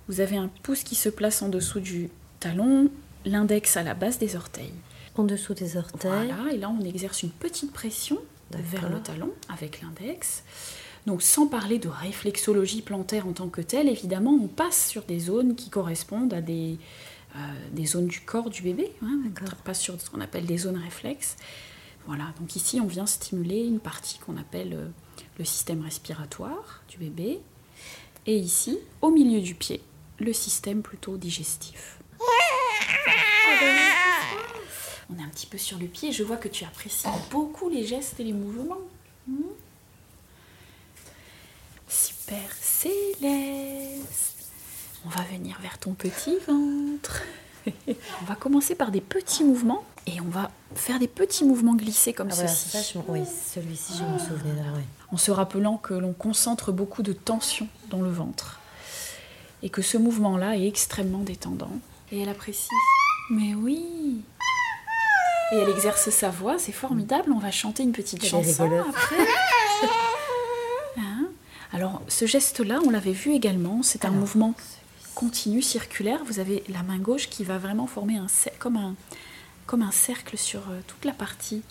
Vous 0.09 0.19
avez 0.19 0.35
un 0.35 0.49
pouce 0.61 0.83
qui 0.83 0.95
se 0.95 1.07
place 1.07 1.41
en 1.41 1.47
dessous 1.47 1.79
du 1.79 2.09
talon, 2.41 2.89
l'index 3.23 3.77
à 3.77 3.83
la 3.83 3.93
base 3.93 4.17
des 4.17 4.35
orteils. 4.35 4.73
En 5.15 5.23
dessous 5.23 5.53
des 5.53 5.77
orteils. 5.77 6.11
Voilà, 6.11 6.51
et 6.51 6.57
là, 6.57 6.69
on 6.69 6.83
exerce 6.83 7.23
une 7.23 7.29
petite 7.29 7.71
pression 7.71 8.17
vers 8.51 8.89
le 8.89 9.01
talon 9.01 9.31
avec 9.47 9.81
l'index. 9.81 10.43
Donc 11.05 11.21
sans 11.21 11.47
parler 11.47 11.79
de 11.79 11.87
réflexologie 11.87 12.81
plantaire 12.81 13.27
en 13.27 13.33
tant 13.33 13.49
que 13.49 13.61
telle, 13.61 13.87
évidemment, 13.87 14.31
on 14.31 14.47
passe 14.47 14.89
sur 14.89 15.03
des 15.03 15.19
zones 15.19 15.55
qui 15.55 15.69
correspondent 15.69 16.33
à 16.33 16.41
des, 16.41 16.77
euh, 17.35 17.39
des 17.71 17.85
zones 17.85 18.07
du 18.07 18.21
corps 18.21 18.49
du 18.49 18.61
bébé. 18.61 18.91
Hein, 19.03 19.21
on 19.25 19.63
passe 19.63 19.79
sur 19.79 19.99
ce 19.99 20.09
qu'on 20.09 20.21
appelle 20.21 20.45
des 20.45 20.57
zones 20.57 20.77
réflexes. 20.77 21.37
Voilà, 22.05 22.33
donc 22.39 22.55
ici 22.55 22.79
on 22.81 22.87
vient 22.87 23.05
stimuler 23.05 23.65
une 23.65 23.79
partie 23.79 24.19
qu'on 24.19 24.37
appelle 24.37 24.73
euh, 24.73 24.87
le 25.37 25.45
système 25.45 25.81
respiratoire 25.81 26.81
du 26.89 26.97
bébé. 26.97 27.39
Et 28.25 28.37
ici, 28.37 28.77
au 29.01 29.11
milieu 29.11 29.41
du 29.41 29.55
pied, 29.55 29.81
le 30.19 30.33
système 30.33 30.81
plutôt 30.81 31.17
digestif. 31.17 31.98
On 35.11 35.19
est 35.19 35.23
un 35.23 35.29
petit 35.29 35.47
peu 35.47 35.57
sur 35.57 35.79
le 35.79 35.87
pied. 35.87 36.11
Je 36.11 36.23
vois 36.23 36.37
que 36.37 36.47
tu 36.47 36.65
apprécies 36.65 37.07
beaucoup 37.31 37.69
les 37.69 37.85
gestes 37.85 38.19
et 38.19 38.23
les 38.23 38.33
mouvements. 38.33 38.77
Hmm 39.27 39.43
Super 41.87 42.53
Céleste. 42.61 44.35
On 45.05 45.09
va 45.09 45.23
venir 45.23 45.57
vers 45.61 45.79
ton 45.79 45.93
petit 45.93 46.37
ventre. 46.47 47.23
on 47.87 48.25
va 48.25 48.35
commencer 48.35 48.75
par 48.75 48.91
des 48.91 49.01
petits 49.01 49.43
mouvements 49.43 49.83
et 50.05 50.21
on 50.21 50.29
va 50.29 50.51
faire 50.75 50.99
des 50.99 51.07
petits 51.07 51.43
mouvements 51.43 51.75
glissés 51.75 52.13
comme 52.13 52.29
ah, 52.31 52.47
ceci. 52.47 52.97
oui, 53.07 53.21
celui-ci, 53.25 53.93
je 53.97 54.03
me 54.03 54.19
souvenais. 54.19 54.61
En 55.11 55.17
se 55.17 55.31
rappelant 55.31 55.77
que 55.77 55.95
l'on 55.95 56.13
concentre 56.13 56.71
beaucoup 56.71 57.01
de 57.01 57.13
tension 57.13 57.67
dans 57.89 58.01
le 58.01 58.11
ventre 58.11 58.59
et 59.63 59.69
que 59.69 59.81
ce 59.81 59.97
mouvement-là 59.97 60.57
est 60.57 60.67
extrêmement 60.67 61.19
détendant. 61.19 61.71
Et 62.11 62.21
elle 62.21 62.29
apprécie. 62.29 62.69
Mais 63.31 63.53
oui. 63.55 64.21
Et 65.51 65.55
elle 65.55 65.69
exerce 65.69 66.09
sa 66.09 66.29
voix, 66.29 66.59
c'est 66.59 66.71
formidable. 66.71 67.31
On 67.31 67.39
va 67.39 67.51
chanter 67.51 67.83
une 67.83 67.91
petite 67.91 68.23
chanson 68.25 68.69
après. 68.87 69.25
Alors, 71.71 72.01
ce 72.07 72.25
geste-là, 72.25 72.79
on 72.85 72.89
l'avait 72.89 73.11
vu 73.11 73.33
également, 73.33 73.83
c'est 73.83 74.05
un 74.05 74.09
mouvement 74.09 74.55
continue, 75.13 75.61
circulaire. 75.61 76.19
Vous 76.25 76.39
avez 76.39 76.63
la 76.69 76.81
main 76.81 76.97
gauche 76.97 77.29
qui 77.29 77.43
va 77.43 77.57
vraiment 77.57 77.85
former 77.87 78.17
un, 78.17 78.27
comme, 78.57 78.77
un, 78.77 78.95
comme 79.65 79.81
un 79.83 79.91
cercle 79.91 80.37
sur 80.37 80.61
euh, 80.61 80.79
toute 80.87 81.05
la 81.05 81.11
partie 81.11 81.61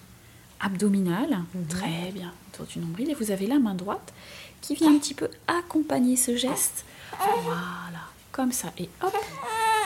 abdominale. 0.61 1.41
Mhm. 1.55 1.67
Très 1.67 2.13
bien, 2.13 2.33
autour 2.53 2.67
du 2.67 2.79
nombril. 2.79 3.11
Et 3.11 3.15
vous 3.15 3.31
avez 3.31 3.47
la 3.47 3.59
main 3.59 3.75
droite 3.75 4.13
qui 4.61 4.75
vient 4.75 4.95
un 4.95 4.99
petit 4.99 5.15
peu 5.15 5.29
accompagner 5.47 6.17
ce 6.17 6.37
geste. 6.37 6.85
Voilà, 7.43 8.01
comme 8.31 8.53
ça. 8.53 8.69
Et 8.79 8.89
hop. 9.03 9.15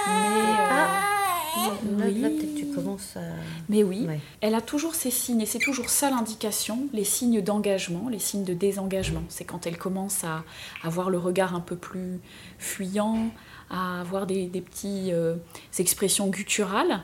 Mais, 0.06 0.12
euh, 0.12 1.11
Là, 1.56 2.28
peut-être 2.28 2.54
tu 2.54 2.66
commences 2.66 3.16
à... 3.16 3.20
Mais 3.68 3.82
oui, 3.82 4.06
elle 4.40 4.54
a 4.54 4.60
toujours 4.60 4.94
ces 4.94 5.10
signes, 5.10 5.40
et 5.40 5.46
c'est 5.46 5.58
toujours 5.58 5.90
ça 5.90 6.10
l'indication, 6.10 6.88
les 6.92 7.04
signes 7.04 7.42
d'engagement, 7.42 8.08
les 8.08 8.18
signes 8.18 8.44
de 8.44 8.54
désengagement. 8.54 9.22
C'est 9.28 9.44
quand 9.44 9.66
elle 9.66 9.76
commence 9.76 10.24
à 10.24 10.44
avoir 10.82 11.10
le 11.10 11.18
regard 11.18 11.54
un 11.54 11.60
peu 11.60 11.76
plus 11.76 12.20
fuyant, 12.58 13.30
à 13.70 14.00
avoir 14.00 14.26
des, 14.26 14.46
des 14.46 14.60
petites 14.60 15.12
euh, 15.12 15.36
expressions 15.78 16.28
gutturales. 16.28 17.00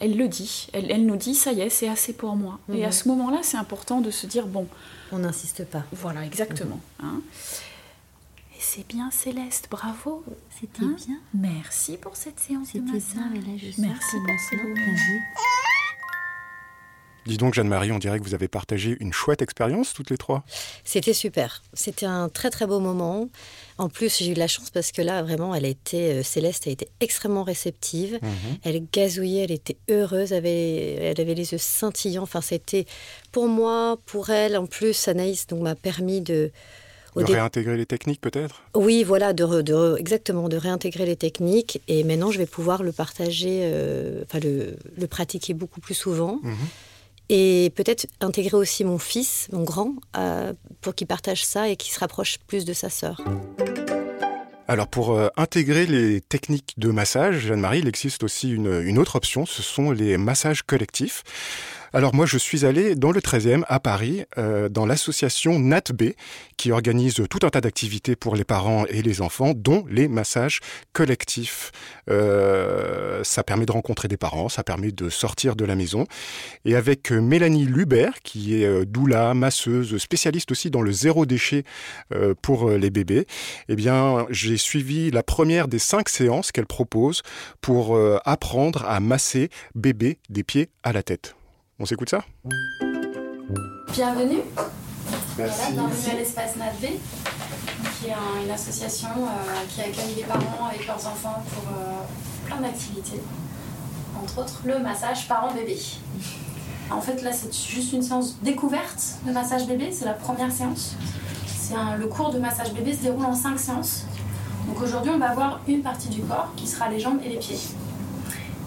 elle 0.00 0.16
le 0.16 0.28
dit, 0.28 0.68
elle, 0.72 1.06
nous 1.06 1.16
dit, 1.16 1.34
ça 1.34 1.52
y 1.52 1.60
est, 1.60 1.70
c'est 1.70 1.88
assez 1.88 2.12
pour 2.12 2.36
moi. 2.36 2.58
Et 2.72 2.84
à 2.84 2.88
mhm. 2.88 2.92
ce 2.92 3.08
moment-là, 3.08 3.38
c'est 3.42 3.56
important 3.56 4.00
de 4.00 4.10
se 4.10 4.26
dire, 4.26 4.46
bon... 4.46 4.66
On 5.12 5.18
n'insiste 5.18 5.64
pas. 5.64 5.84
Voilà, 5.92 6.24
exactement. 6.24 6.80
Hein 7.02 7.20
c'est 8.62 8.86
bien 8.86 9.10
Céleste, 9.10 9.66
bravo. 9.70 10.24
C'était 10.60 10.84
hein 10.84 10.94
bien. 11.06 11.18
Merci 11.34 11.96
pour 11.96 12.16
cette 12.16 12.38
séance 12.38 12.72
de 12.72 12.80
massage. 12.80 13.02
Ça, 13.02 13.20
mais 13.32 13.40
là, 13.40 13.58
je 13.58 13.80
Merci 13.80 14.16
beaucoup. 14.16 14.56
Dis 17.26 17.36
donc, 17.36 17.54
Jeanne-Marie, 17.54 17.92
on 17.92 17.98
dirait 17.98 18.18
que 18.18 18.24
vous 18.24 18.34
avez 18.34 18.48
partagé 18.48 18.96
une 18.98 19.12
chouette 19.12 19.42
expérience 19.42 19.94
toutes 19.94 20.10
les 20.10 20.16
trois. 20.16 20.44
C'était 20.84 21.12
super. 21.12 21.62
C'était 21.72 22.06
un 22.06 22.28
très 22.28 22.50
très 22.50 22.66
beau 22.66 22.80
moment. 22.80 23.28
En 23.78 23.88
plus, 23.88 24.18
j'ai 24.18 24.30
eu 24.30 24.34
de 24.34 24.40
la 24.40 24.48
chance 24.48 24.70
parce 24.70 24.90
que 24.90 25.02
là, 25.02 25.22
vraiment, 25.22 25.54
elle 25.54 25.64
a 25.64 25.68
été, 25.68 26.12
euh, 26.12 26.22
Céleste 26.22 26.66
a 26.66 26.70
été 26.70 26.88
extrêmement 27.00 27.44
réceptive. 27.44 28.18
Mhm. 28.22 28.58
Elle 28.64 28.86
gazouillait, 28.92 29.44
elle 29.44 29.52
était 29.52 29.76
heureuse, 29.88 30.32
elle 30.32 30.38
avait, 30.38 30.94
elle 30.94 31.20
avait 31.20 31.34
les 31.34 31.52
yeux 31.52 31.58
scintillants. 31.58 32.24
Enfin, 32.24 32.40
c'était 32.40 32.86
pour 33.30 33.46
moi, 33.46 33.98
pour 34.06 34.30
elle. 34.30 34.56
En 34.56 34.66
plus, 34.66 35.06
Anaïs 35.06 35.46
donc 35.46 35.62
m'a 35.62 35.76
permis 35.76 36.22
de 36.22 36.50
de 37.16 37.24
réintégrer 37.24 37.76
les 37.76 37.86
techniques 37.86 38.20
peut-être? 38.20 38.62
Oui, 38.74 39.04
voilà, 39.04 39.32
de, 39.32 39.96
exactement, 39.98 40.48
de 40.48 40.56
réintégrer 40.56 41.06
les 41.06 41.16
techniques. 41.16 41.80
Et 41.88 42.04
maintenant, 42.04 42.30
je 42.30 42.38
vais 42.38 42.46
pouvoir 42.46 42.82
le 42.82 42.92
partager, 42.92 43.60
euh, 43.64 44.22
enfin 44.24 44.40
le, 44.40 45.06
pratiquer 45.06 45.54
beaucoup 45.54 45.80
plus 45.80 45.94
souvent. 45.94 46.40
Mhm. 46.42 46.56
Et 47.28 47.72
peut-être 47.74 48.06
intégrer 48.20 48.56
aussi 48.56 48.84
mon 48.84 48.98
fils, 48.98 49.48
mon 49.52 49.62
grand, 49.62 49.94
euh, 50.16 50.52
pour 50.80 50.94
qu'il 50.94 51.06
partage 51.06 51.44
ça 51.44 51.68
et 51.68 51.76
qu'il 51.76 51.92
se 51.92 52.00
rapproche 52.00 52.38
plus 52.46 52.64
de 52.64 52.72
sa 52.72 52.90
sœur. 52.90 53.22
Alors 54.68 54.88
pour 54.88 55.12
euh, 55.12 55.28
intégrer 55.36 55.86
les 55.86 56.20
techniques 56.20 56.74
de 56.78 56.90
massage, 56.90 57.40
Jeanne-Marie, 57.40 57.80
il 57.80 57.88
existe 57.88 58.22
aussi 58.22 58.50
une, 58.52 58.98
autre 58.98 59.16
option, 59.16 59.44
ce 59.44 59.62
sont 59.62 59.90
les 59.90 60.16
massages 60.16 60.62
collectifs. 60.62 61.22
Alors 61.94 62.14
moi, 62.14 62.24
je 62.24 62.38
suis 62.38 62.64
allé 62.64 62.94
dans 62.94 63.12
le 63.12 63.20
13e 63.20 63.64
à 63.68 63.78
Paris, 63.78 64.24
euh, 64.38 64.68
dans 64.68 64.86
l'association 64.86 65.58
NatB, 65.58 66.14
qui 66.56 66.72
organise 66.72 67.22
tout 67.28 67.40
un 67.42 67.50
tas 67.50 67.60
d'activités 67.60 68.16
pour 68.16 68.34
les 68.34 68.44
parents 68.44 68.86
et 68.86 69.02
les 69.02 69.20
enfants, 69.20 69.52
dont 69.54 69.84
les 69.90 70.08
massages 70.08 70.60
collectifs. 70.92 71.70
Euh, 72.10 73.22
ça 73.24 73.42
permet 73.42 73.66
de 73.66 73.72
rencontrer 73.72 74.08
des 74.08 74.16
parents, 74.16 74.48
ça 74.48 74.62
permet 74.62 74.90
de 74.90 75.08
sortir 75.10 75.54
de 75.54 75.64
la 75.64 75.74
maison. 75.74 76.06
Et 76.64 76.76
avec 76.76 77.10
Mélanie 77.10 77.66
Lubert, 77.66 78.20
qui 78.22 78.62
est 78.62 78.86
doula, 78.86 79.34
masseuse, 79.34 79.98
spécialiste 79.98 80.50
aussi 80.50 80.70
dans 80.70 80.82
le 80.82 80.92
zéro 80.92 81.26
déchet 81.26 81.64
pour 82.40 82.70
les 82.70 82.90
bébés, 82.90 83.26
eh 83.68 83.76
bien, 83.76 84.26
j'ai 84.30 84.56
suivi 84.56 85.10
la 85.10 85.22
première 85.22 85.68
des 85.68 85.78
cinq 85.78 86.08
séances 86.08 86.52
qu'elle 86.52 86.66
propose 86.66 87.22
pour 87.60 87.96
euh, 87.96 88.18
apprendre 88.24 88.84
à 88.86 89.00
masser 89.00 89.50
bébé 89.74 90.18
des 90.28 90.44
pieds 90.44 90.70
à 90.82 90.92
la 90.92 91.02
tête. 91.02 91.34
On 91.82 91.84
s'écoute 91.84 92.10
ça 92.10 92.22
Bienvenue. 93.92 94.38
Merci. 95.36 95.72
bienvenue 95.72 96.10
à 96.12 96.14
l'espace 96.14 96.54
NATV, 96.54 97.00
qui 97.98 98.06
est 98.06 98.44
une 98.44 98.50
association 98.52 99.08
euh, 99.08 99.64
qui 99.68 99.80
accueille 99.80 100.14
les 100.18 100.22
parents 100.22 100.66
avec 100.70 100.86
leurs 100.86 101.04
enfants 101.04 101.42
pour 101.52 101.64
euh, 101.72 102.46
plein 102.46 102.60
d'activités. 102.60 103.20
Entre 104.16 104.38
autres, 104.38 104.60
le 104.64 104.78
massage 104.78 105.26
parent-bébé. 105.26 105.76
En 106.92 107.00
fait, 107.00 107.20
là, 107.20 107.32
c'est 107.32 107.52
juste 107.52 107.92
une 107.92 108.02
séance 108.02 108.40
découverte 108.42 109.16
de 109.26 109.32
massage 109.32 109.66
bébé. 109.66 109.90
C'est 109.90 110.04
la 110.04 110.14
première 110.14 110.52
séance. 110.52 110.94
C'est 111.48 111.74
le 111.98 112.06
cours 112.06 112.32
de 112.32 112.38
massage 112.38 112.72
bébé 112.74 112.92
se 112.92 113.02
déroule 113.02 113.24
en 113.24 113.34
cinq 113.34 113.58
séances. 113.58 114.04
Donc 114.68 114.80
aujourd'hui, 114.80 115.10
on 115.12 115.18
va 115.18 115.34
voir 115.34 115.60
une 115.66 115.82
partie 115.82 116.10
du 116.10 116.22
corps 116.22 116.52
qui 116.56 116.68
sera 116.68 116.88
les 116.88 117.00
jambes 117.00 117.18
et 117.24 117.28
les 117.28 117.38
pieds. 117.38 117.58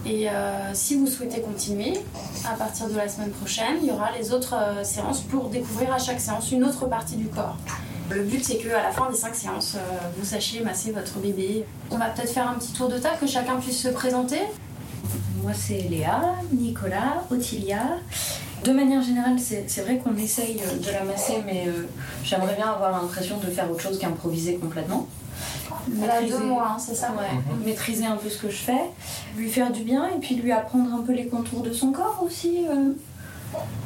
Et 0.06 0.30
euh, 0.30 0.72
si 0.74 0.96
vous 0.96 1.08
souhaitez 1.08 1.42
continuer, 1.42 1.94
à 2.48 2.56
partir 2.56 2.88
de 2.88 2.96
la 2.96 3.10
semaine 3.10 3.32
prochaine, 3.32 3.78
il 3.82 3.88
y 3.88 3.92
aura 3.92 4.12
les 4.18 4.32
autres 4.32 4.54
euh, 4.54 4.84
séances 4.84 5.22
pour 5.22 5.50
découvrir 5.50 5.92
à 5.92 5.98
chaque 5.98 6.20
séance 6.20 6.52
une 6.52 6.64
autre 6.64 6.86
partie 6.86 7.16
du 7.16 7.28
corps. 7.28 7.58
Le 8.12 8.22
but, 8.22 8.44
c'est 8.44 8.58
qu'à 8.58 8.84
la 8.84 8.92
fin 8.92 9.10
des 9.10 9.18
cinq 9.18 9.34
séances, 9.34 9.74
euh, 9.76 9.80
vous 10.16 10.26
sachiez 10.26 10.62
masser 10.62 10.92
votre 10.92 11.18
bébé. 11.18 11.66
On 11.90 11.98
va 11.98 12.10
peut-être 12.10 12.32
faire 12.32 12.48
un 12.48 12.54
petit 12.54 12.72
tour 12.72 12.88
de 12.88 13.00
table, 13.00 13.18
que 13.20 13.26
chacun 13.26 13.56
puisse 13.56 13.82
se 13.82 13.88
présenter. 13.88 14.42
Moi, 15.42 15.54
c'est 15.56 15.80
Léa, 15.90 16.36
Nicolas, 16.54 17.24
Ottilia. 17.32 17.98
De 18.64 18.72
manière 18.72 19.02
générale, 19.02 19.38
c'est 19.40 19.82
vrai 19.82 19.98
qu'on 19.98 20.16
essaye 20.18 20.56
de 20.56 20.92
la 20.92 21.04
masser, 21.04 21.44
mais 21.46 21.68
j'aimerais 22.24 22.56
bien 22.56 22.68
avoir 22.68 22.92
l'impression 22.92 23.38
de 23.38 23.48
faire 23.48 23.70
autre 23.70 23.82
chose 23.82 24.00
qu'improviser 24.00 24.56
complètement 24.56 25.08
maîtriser, 25.88 26.38
deux 26.38 26.46
mois, 26.46 26.76
hein, 26.76 26.80
c'est 26.80 26.96
ça 26.96 27.10
mhm. 27.10 27.66
Maîtriser 27.66 28.06
un 28.06 28.16
peu 28.16 28.30
ce 28.30 28.38
que 28.38 28.50
je 28.50 28.58
fais, 28.58 28.82
lui 29.38 29.50
faire 29.50 29.72
du 29.72 29.84
bien 29.84 30.08
et 30.10 30.20
puis 30.20 30.36
lui 30.36 30.52
apprendre 30.52 30.94
un 30.94 31.02
peu 31.02 31.14
les 31.14 31.28
contours 31.28 31.62
de 31.62 31.74
son 31.74 31.92
corps 31.92 32.22
aussi. 32.26 32.66
Euh. 32.70 32.94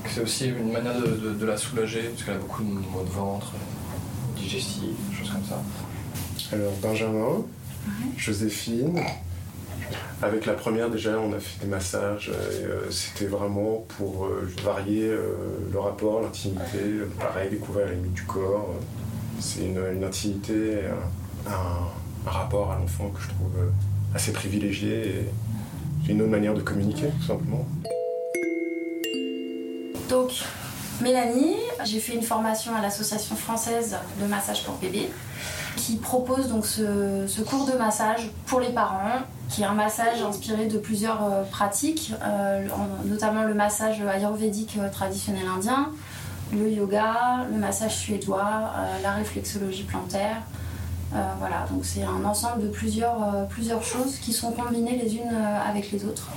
C'est 0.08 0.22
aussi 0.22 0.48
une 0.48 0.72
manière 0.72 1.00
de, 1.00 1.46
la 1.46 1.58
soulager 1.58 2.02
parce 2.02 2.24
qu'elle 2.24 2.36
a 2.36 2.40
beaucoup 2.40 2.64
de 2.64 2.70
maux 2.70 3.04
de 3.04 3.10
ventre, 3.10 3.54
digestif, 4.36 4.82
des 5.10 5.16
choses 5.16 5.32
comme 5.32 5.44
ça. 5.44 5.62
Alors 6.52 6.74
Benjamin, 6.82 7.44
Joséphine. 8.18 9.00
Avec 10.22 10.46
la 10.46 10.54
première 10.54 10.90
déjà 10.90 11.18
on 11.18 11.32
a 11.32 11.40
fait 11.40 11.64
des 11.64 11.72
massages 11.72 12.30
euh, 12.34 12.92
c'était 12.92 13.26
vraiment 13.26 13.86
pour 13.98 14.26
euh, 14.26 14.52
varier 14.64 15.10
le 15.72 15.80
rapport, 15.80 16.22
l'intimité, 16.22 16.78
pareil 17.18 17.50
découvrir 17.50 17.88
les 17.88 17.96
limites 17.96 18.14
du 18.14 18.24
corps. 18.24 18.76
C'est 19.40 19.62
une, 19.62 19.82
une, 19.96 20.04
intimité, 20.04 20.82
un, 21.48 22.30
rapport 22.30 22.72
à 22.72 22.78
l'enfant 22.78 23.10
que 23.10 23.22
je 23.22 23.28
trouve 23.30 23.58
euh, 23.58 23.70
assez 24.14 24.32
privilégié 24.32 25.26
et 26.08 26.12
une 26.12 26.22
autre 26.22 26.32
manière 26.32 26.54
de 26.54 26.62
communiquer 26.62 27.08
tout 27.20 27.26
simplement. 27.26 27.66
Donc, 30.10 30.32
Mélanie, 31.02 31.56
j'ai 31.86 32.00
fait 32.00 32.14
une 32.14 32.24
formation 32.24 32.76
à 32.76 32.82
l'association 32.82 33.36
française 33.36 33.96
de 34.22 34.28
massage 34.28 34.64
pour 34.64 34.76
bébés 34.76 35.10
qui 35.76 35.96
propose 35.96 36.50
donc 36.50 36.66
ce, 36.66 37.42
cours 37.42 37.66
de 37.66 37.78
massage 37.78 38.30
pour 38.46 38.60
les 38.60 38.70
parents, 38.70 39.20
qui 39.50 39.62
est 39.62 39.66
un 39.66 39.74
massage 39.74 40.22
inspiré 40.22 40.66
de 40.66 40.78
plusieurs 40.78 41.24
euh, 41.24 41.44
pratiques, 41.44 42.14
euh, 42.24 42.68
notamment 43.06 43.44
le 43.44 43.54
massage 43.54 44.02
ayurvédique 44.02 44.78
traditionnel 44.92 45.48
indien, 45.48 45.90
le 46.52 46.70
yoga, 46.70 47.46
le 47.52 47.58
massage 47.58 47.96
suédois, 47.96 48.72
la 49.04 49.12
réflexologie 49.14 49.84
plantaire, 49.84 50.42
voilà, 51.12 51.66
donc 51.72 51.84
c'est 51.84 52.04
un 52.04 52.24
ensemble 52.24 52.64
de 52.64 52.68
plusieurs, 52.68 53.24
euh, 53.24 53.46
plusieurs 53.46 53.84
choses 53.84 54.18
qui 54.18 54.32
sont 54.32 54.52
combinées 54.52 55.00
les 55.02 55.16
unes 55.16 55.32
euh, 55.32 55.70
avec 55.70 55.92
les 55.92 56.06
autres 56.06 56.28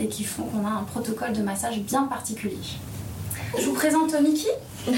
et 0.00 0.08
qui 0.08 0.24
font 0.24 0.44
qu'on 0.44 0.66
a 0.66 0.70
un 0.70 0.84
protocole 0.84 1.32
de 1.32 1.42
massage 1.42 1.80
bien 1.80 2.04
particulier. 2.04 2.56
Je 3.58 3.64
vous 3.64 3.74
présente 3.74 4.14
Mickey. 4.20 4.48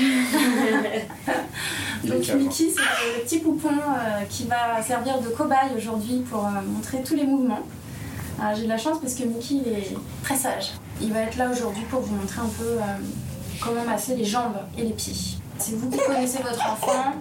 donc 2.05 2.29
Mickey, 2.35 2.71
c'est 2.71 3.17
le 3.17 3.23
petit 3.25 3.39
poupon 3.39 3.71
qui 4.29 4.45
va 4.45 4.83
servir 4.83 5.21
de 5.21 5.29
cobaye 5.29 5.71
aujourd'hui 5.77 6.23
pour 6.29 6.43
montrer 6.43 7.03
tous 7.03 7.15
les 7.15 7.25
mouvements. 7.25 7.63
J'ai 8.57 8.65
de 8.65 8.69
la 8.69 8.79
chance 8.79 8.99
parce 9.01 9.15
que 9.15 9.23
Mickey 9.25 9.57
est 9.69 9.97
très 10.23 10.37
sage. 10.37 10.73
Il 11.01 11.13
va 11.13 11.21
être 11.21 11.37
là 11.37 11.51
aujourd'hui 11.51 11.85
pour 11.91 12.01
vous 12.01 12.15
montrer 12.15 12.41
un 12.41 12.51
peu 12.59 12.79
comment 13.61 13.85
masser 13.85 14.17
les 14.17 14.25
jambes 14.25 14.57
et 14.77 14.83
les 14.83 14.93
pieds. 14.93 15.39
Si 15.59 15.75
vous 15.75 15.91
connaissez 15.91 16.43
votre 16.43 16.73
enfant, 16.73 17.15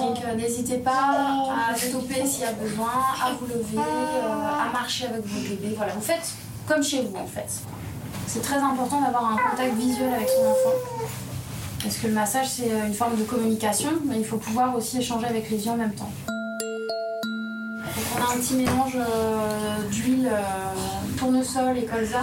donc 0.00 0.18
euh, 0.24 0.34
n'hésitez 0.34 0.78
pas 0.78 1.44
à 1.70 1.76
stopper 1.76 2.26
s'il 2.26 2.42
y 2.42 2.44
a 2.44 2.52
besoin, 2.52 2.90
à 3.22 3.32
vous 3.32 3.46
lever, 3.46 3.76
euh, 3.76 4.68
à 4.68 4.72
marcher 4.72 5.06
avec 5.06 5.26
vos 5.26 5.40
bébés. 5.40 5.74
Voilà, 5.76 5.92
vous 5.92 6.00
faites 6.00 6.32
comme 6.66 6.82
chez 6.82 7.02
vous 7.02 7.16
en 7.16 7.26
fait. 7.26 7.48
C'est 8.26 8.42
très 8.42 8.56
important 8.56 9.00
d'avoir 9.00 9.32
un 9.32 9.36
contact 9.36 9.74
visuel 9.76 10.12
avec 10.14 10.28
son 10.28 10.42
enfant. 10.42 10.76
Parce 11.82 11.96
que 11.96 12.06
le 12.08 12.12
massage 12.14 12.48
c'est 12.48 12.70
une 12.86 12.94
forme 12.94 13.16
de 13.16 13.24
communication, 13.24 13.90
mais 14.04 14.18
il 14.18 14.24
faut 14.24 14.38
pouvoir 14.38 14.74
aussi 14.74 14.98
échanger 14.98 15.26
avec 15.26 15.48
les 15.50 15.64
yeux 15.64 15.72
en 15.72 15.76
même 15.76 15.94
temps. 15.94 16.10
Donc 17.02 18.04
on 18.16 18.20
a 18.20 18.34
un 18.34 18.38
petit 18.38 18.54
mélange 18.54 18.96
euh, 18.96 19.88
d'huile 19.90 20.30
tournesol 21.16 21.78
et 21.78 21.84
colza. 21.84 22.22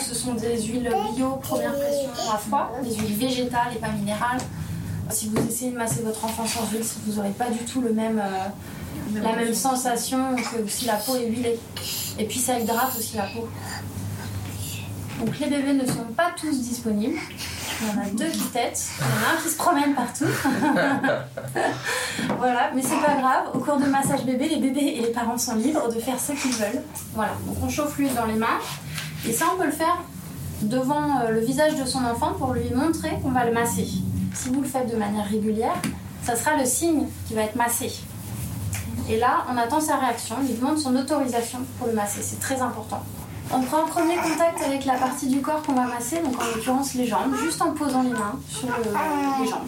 ce 0.00 0.14
sont 0.14 0.34
des 0.34 0.62
huiles 0.62 0.90
bio 1.16 1.36
première 1.42 1.72
pression 1.72 2.10
à 2.32 2.38
froid, 2.38 2.72
des 2.82 2.94
huiles 2.94 3.16
végétales 3.16 3.72
et 3.74 3.78
pas 3.78 3.88
minérales. 3.88 4.40
Si 5.10 5.28
vous 5.28 5.38
essayez 5.48 5.70
de 5.70 5.76
masser 5.76 6.02
votre 6.02 6.24
enfant 6.24 6.44
sans 6.46 6.68
huile, 6.70 6.82
vous 7.06 7.12
n'aurez 7.14 7.30
pas 7.30 7.50
du 7.50 7.60
tout 7.60 7.80
le 7.80 7.92
même, 7.92 8.18
euh, 8.18 9.20
la 9.22 9.36
même 9.36 9.54
sensation 9.54 10.36
que 10.36 10.68
si 10.68 10.84
la 10.84 10.96
peau 10.96 11.16
est 11.16 11.26
huilée. 11.26 11.58
Et 12.18 12.24
puis 12.24 12.38
ça 12.38 12.58
hydrate 12.58 12.94
aussi 12.98 13.16
la 13.16 13.24
peau. 13.24 13.48
Donc 15.20 15.38
les 15.38 15.48
bébés 15.48 15.72
ne 15.72 15.86
sont 15.86 16.04
pas 16.16 16.32
tous 16.38 16.60
disponibles. 16.60 17.18
Il 17.80 17.86
y 17.86 17.90
en 17.90 18.02
a 18.02 18.06
deux 18.10 18.30
qui 18.30 18.42
têtent, 18.48 18.88
il 18.98 19.04
y 19.04 19.06
en 19.06 19.30
a 19.30 19.34
un 19.34 19.36
qui 19.42 19.48
se 19.48 19.56
promène 19.56 19.94
partout. 19.94 20.24
voilà, 22.38 22.72
mais 22.74 22.82
c'est 22.82 23.00
pas 23.00 23.14
grave. 23.20 23.50
Au 23.54 23.60
cours 23.60 23.76
de 23.76 23.86
massage 23.86 24.24
bébé, 24.24 24.48
les 24.48 24.58
bébés 24.58 24.96
et 24.98 25.02
les 25.02 25.12
parents 25.12 25.38
sont 25.38 25.54
libres 25.54 25.88
de 25.88 26.00
faire 26.00 26.18
ce 26.18 26.32
qu'ils 26.32 26.50
veulent. 26.52 26.82
Voilà, 27.14 27.34
donc 27.46 27.56
on 27.62 27.68
chauffe 27.68 27.96
l'huile 27.98 28.14
dans 28.14 28.26
les 28.26 28.34
mains. 28.34 28.58
Et 29.28 29.32
ça, 29.32 29.46
on 29.54 29.58
peut 29.58 29.66
le 29.66 29.72
faire 29.72 30.02
devant 30.62 31.20
euh, 31.20 31.30
le 31.30 31.40
visage 31.40 31.76
de 31.76 31.84
son 31.84 32.04
enfant 32.04 32.32
pour 32.32 32.52
lui 32.52 32.68
montrer 32.74 33.10
qu'on 33.22 33.30
va 33.30 33.44
le 33.44 33.52
masser. 33.52 33.86
Si 34.38 34.50
vous 34.50 34.60
le 34.60 34.68
faites 34.68 34.88
de 34.88 34.96
manière 34.96 35.26
régulière, 35.26 35.74
ça 36.22 36.36
sera 36.36 36.56
le 36.56 36.64
signe 36.64 37.06
qui 37.26 37.34
va 37.34 37.42
être 37.42 37.56
massé. 37.56 37.90
Et 39.10 39.18
là, 39.18 39.44
on 39.52 39.56
attend 39.56 39.80
sa 39.80 39.96
réaction, 39.96 40.36
on 40.38 40.46
lui 40.46 40.54
demande 40.54 40.78
son 40.78 40.94
autorisation 40.94 41.58
pour 41.76 41.88
le 41.88 41.94
masser. 41.94 42.20
C'est 42.22 42.38
très 42.38 42.60
important. 42.62 43.02
On 43.52 43.62
prend 43.62 43.84
un 43.84 43.88
premier 43.88 44.14
contact 44.14 44.62
avec 44.64 44.84
la 44.84 44.94
partie 44.94 45.26
du 45.26 45.40
corps 45.40 45.60
qu'on 45.62 45.72
va 45.72 45.86
masser, 45.86 46.20
donc 46.22 46.40
en 46.40 46.44
l'occurrence 46.54 46.94
les 46.94 47.06
jambes, 47.06 47.34
juste 47.42 47.60
en 47.60 47.72
posant 47.72 48.02
les 48.02 48.10
mains 48.10 48.38
sur 48.48 48.68
les 48.68 49.48
jambes 49.48 49.66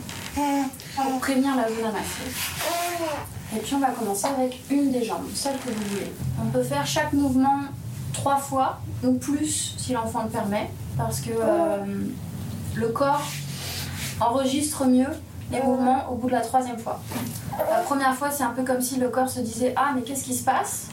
pour 0.94 1.18
prévenir 1.18 1.56
la 1.56 1.68
zone 1.68 1.86
à 1.88 1.92
masser. 1.92 3.56
Et 3.56 3.58
puis 3.58 3.74
on 3.74 3.80
va 3.80 3.88
commencer 3.88 4.26
avec 4.26 4.62
une 4.70 4.92
des 4.92 5.02
jambes, 5.02 5.26
celle 5.34 5.58
que 5.58 5.70
vous 5.70 5.88
voulez. 5.90 6.12
On 6.40 6.48
peut 6.48 6.62
faire 6.62 6.86
chaque 6.86 7.12
mouvement 7.12 7.58
trois 8.12 8.36
fois 8.36 8.78
ou 9.02 9.14
plus 9.14 9.74
si 9.78 9.94
l'enfant 9.94 10.22
le 10.22 10.28
permet, 10.28 10.70
parce 10.96 11.20
que 11.20 11.30
euh, 11.32 11.84
le 12.76 12.88
corps 12.88 13.26
enregistre 14.20 14.84
mieux 14.86 15.08
les 15.50 15.62
mouvements 15.62 16.10
au 16.10 16.14
bout 16.14 16.28
de 16.28 16.32
la 16.32 16.40
troisième 16.40 16.78
fois. 16.78 17.00
La 17.58 17.78
première 17.80 18.14
fois, 18.14 18.30
c'est 18.30 18.44
un 18.44 18.50
peu 18.50 18.62
comme 18.62 18.80
si 18.80 18.96
le 18.96 19.08
corps 19.08 19.28
se 19.28 19.40
disait 19.40 19.72
Ah, 19.76 19.90
mais 19.94 20.02
qu'est-ce 20.02 20.24
qui 20.24 20.34
se 20.34 20.44
passe? 20.44 20.86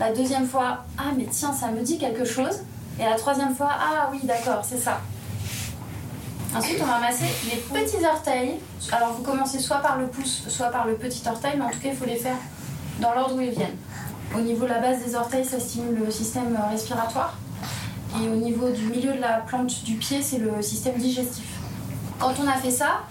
La 0.00 0.12
deuxième 0.12 0.46
fois, 0.46 0.84
Ah, 0.96 1.12
mais 1.16 1.26
tiens, 1.30 1.52
ça 1.52 1.68
me 1.68 1.80
dit 1.82 1.98
quelque 1.98 2.24
chose. 2.24 2.60
Et 3.00 3.04
la 3.04 3.16
troisième 3.16 3.54
fois, 3.54 3.70
Ah, 3.72 4.08
oui, 4.12 4.20
d'accord, 4.24 4.62
c'est 4.64 4.78
ça. 4.78 5.00
Ensuite, 6.56 6.78
on 6.82 6.86
va 6.86 6.98
masser 6.98 7.26
les 7.44 7.56
petits 7.58 8.02
orteils. 8.04 8.58
Alors, 8.90 9.12
vous 9.12 9.22
commencez 9.22 9.58
soit 9.58 9.78
par 9.78 9.98
le 9.98 10.06
pouce, 10.06 10.44
soit 10.48 10.68
par 10.68 10.86
le 10.86 10.94
petit 10.94 11.22
orteil, 11.28 11.52
mais 11.58 11.64
en 11.64 11.70
tout 11.70 11.78
cas, 11.78 11.88
il 11.90 11.96
faut 11.96 12.06
les 12.06 12.16
faire 12.16 12.36
dans 13.00 13.12
l'ordre 13.12 13.36
où 13.36 13.40
ils 13.40 13.50
viennent. 13.50 13.76
Au 14.34 14.40
niveau 14.40 14.64
de 14.64 14.70
la 14.70 14.78
base 14.78 15.04
des 15.04 15.14
orteils, 15.14 15.44
ça 15.44 15.60
stimule 15.60 16.02
le 16.06 16.10
système 16.10 16.58
respiratoire. 16.70 17.34
Et 18.22 18.28
au 18.28 18.36
niveau 18.36 18.70
du 18.70 18.86
milieu 18.86 19.12
de 19.12 19.20
la 19.20 19.40
plante 19.40 19.84
du 19.84 19.96
pied, 19.96 20.22
c'est 20.22 20.38
le 20.38 20.62
système 20.62 20.96
digestif. 20.96 21.57
Quand 22.18 22.34
on 22.42 22.48
a 22.48 22.54
fait 22.54 22.70
ça, 22.70 23.02